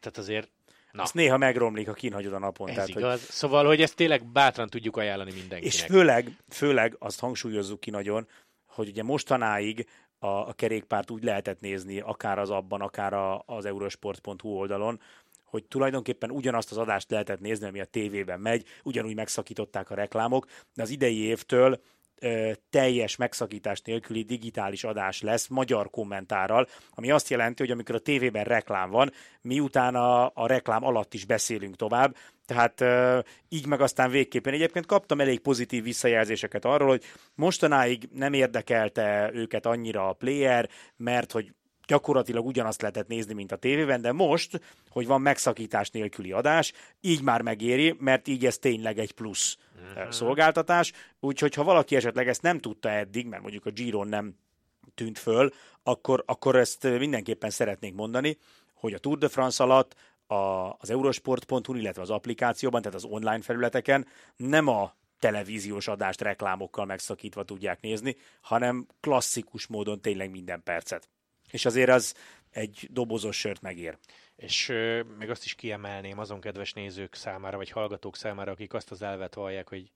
[0.01, 0.49] Tehát azért
[0.91, 1.01] Na.
[1.01, 2.67] Azt néha megromlik, ha kínhagyod a napon.
[2.67, 3.19] Ez tehát, igaz.
[3.19, 3.29] Hogy...
[3.29, 5.73] Szóval, hogy ezt tényleg bátran tudjuk ajánlani mindenkinek.
[5.73, 8.27] És főleg, főleg azt hangsúlyozzuk ki nagyon,
[8.65, 9.87] hogy ugye mostanáig
[10.19, 14.99] a, a kerékpárt úgy lehetett nézni, akár az abban, akár a, az eurosport.hu oldalon,
[15.45, 20.45] hogy tulajdonképpen ugyanazt az adást lehetett nézni, ami a tévében megy, ugyanúgy megszakították a reklámok,
[20.73, 21.81] de az idei évtől
[22.69, 28.43] teljes megszakítás nélküli digitális adás lesz magyar kommentárral, ami azt jelenti, hogy amikor a tévében
[28.43, 29.11] reklám van,
[29.41, 32.15] miután a, a reklám alatt is beszélünk tovább,
[32.45, 32.84] tehát
[33.49, 34.53] így meg aztán végképpen.
[34.53, 37.03] Egyébként kaptam elég pozitív visszajelzéseket arról, hogy
[37.36, 41.53] mostanáig nem érdekelte őket annyira a player, mert hogy
[41.88, 47.21] gyakorlatilag ugyanazt lehetett nézni, mint a tévében, de most, hogy van megszakítás nélküli adás, így
[47.21, 49.57] már megéri, mert így ez tényleg egy plusz
[49.89, 50.11] uh-huh.
[50.11, 50.91] szolgáltatás.
[51.19, 54.36] Úgyhogy ha valaki esetleg ezt nem tudta eddig, mert mondjuk a Giron nem
[54.95, 55.49] tűnt föl,
[55.84, 58.38] akkor, akkor ezt mindenképpen szeretnék mondani,
[58.73, 59.95] hogy a Tour de France alatt
[60.27, 60.36] a,
[60.79, 67.43] az eurosport.hu, illetve az applikációban, tehát az online felületeken nem a televíziós adást reklámokkal megszakítva
[67.43, 71.09] tudják nézni, hanem klasszikus módon tényleg minden percet.
[71.51, 72.15] És azért az
[72.51, 73.97] egy dobozos sört megér.
[74.35, 78.91] És euh, még azt is kiemelném azon kedves nézők számára, vagy hallgatók számára, akik azt
[78.91, 79.91] az elvet vallják, hogy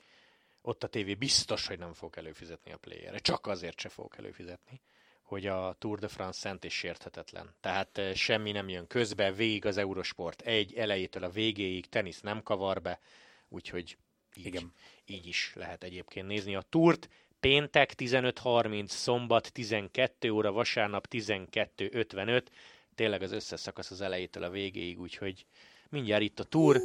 [0.61, 3.19] ott a tévé biztos, hogy nem fog előfizetni a playerre.
[3.19, 4.81] Csak azért se fog előfizetni,
[5.21, 7.55] hogy a Tour de France szent és sérthetetlen.
[7.61, 12.81] Tehát semmi nem jön közbe, végig az Eurosport egy, elejétől a végéig, tenisz nem kavar
[12.81, 12.99] be,
[13.47, 13.97] úgyhogy
[14.35, 14.73] így, Igen.
[15.05, 17.09] így is lehet egyébként nézni a túrt
[17.45, 22.41] péntek 15.30, szombat 12 óra, vasárnap 12.55,
[22.95, 25.45] tényleg az összes szakasz az elejétől a végéig, úgyhogy
[25.89, 26.81] mindjárt itt a túr.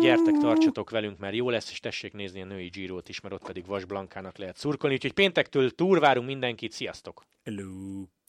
[0.00, 3.46] Gyertek, tartsatok velünk, mert jó lesz, és tessék nézni a női Girót is, mert ott
[3.46, 4.94] pedig Vas Blankának lehet szurkolni.
[4.94, 7.22] Úgyhogy péntektől túr várunk mindenkit, sziasztok!
[7.44, 8.19] Hello!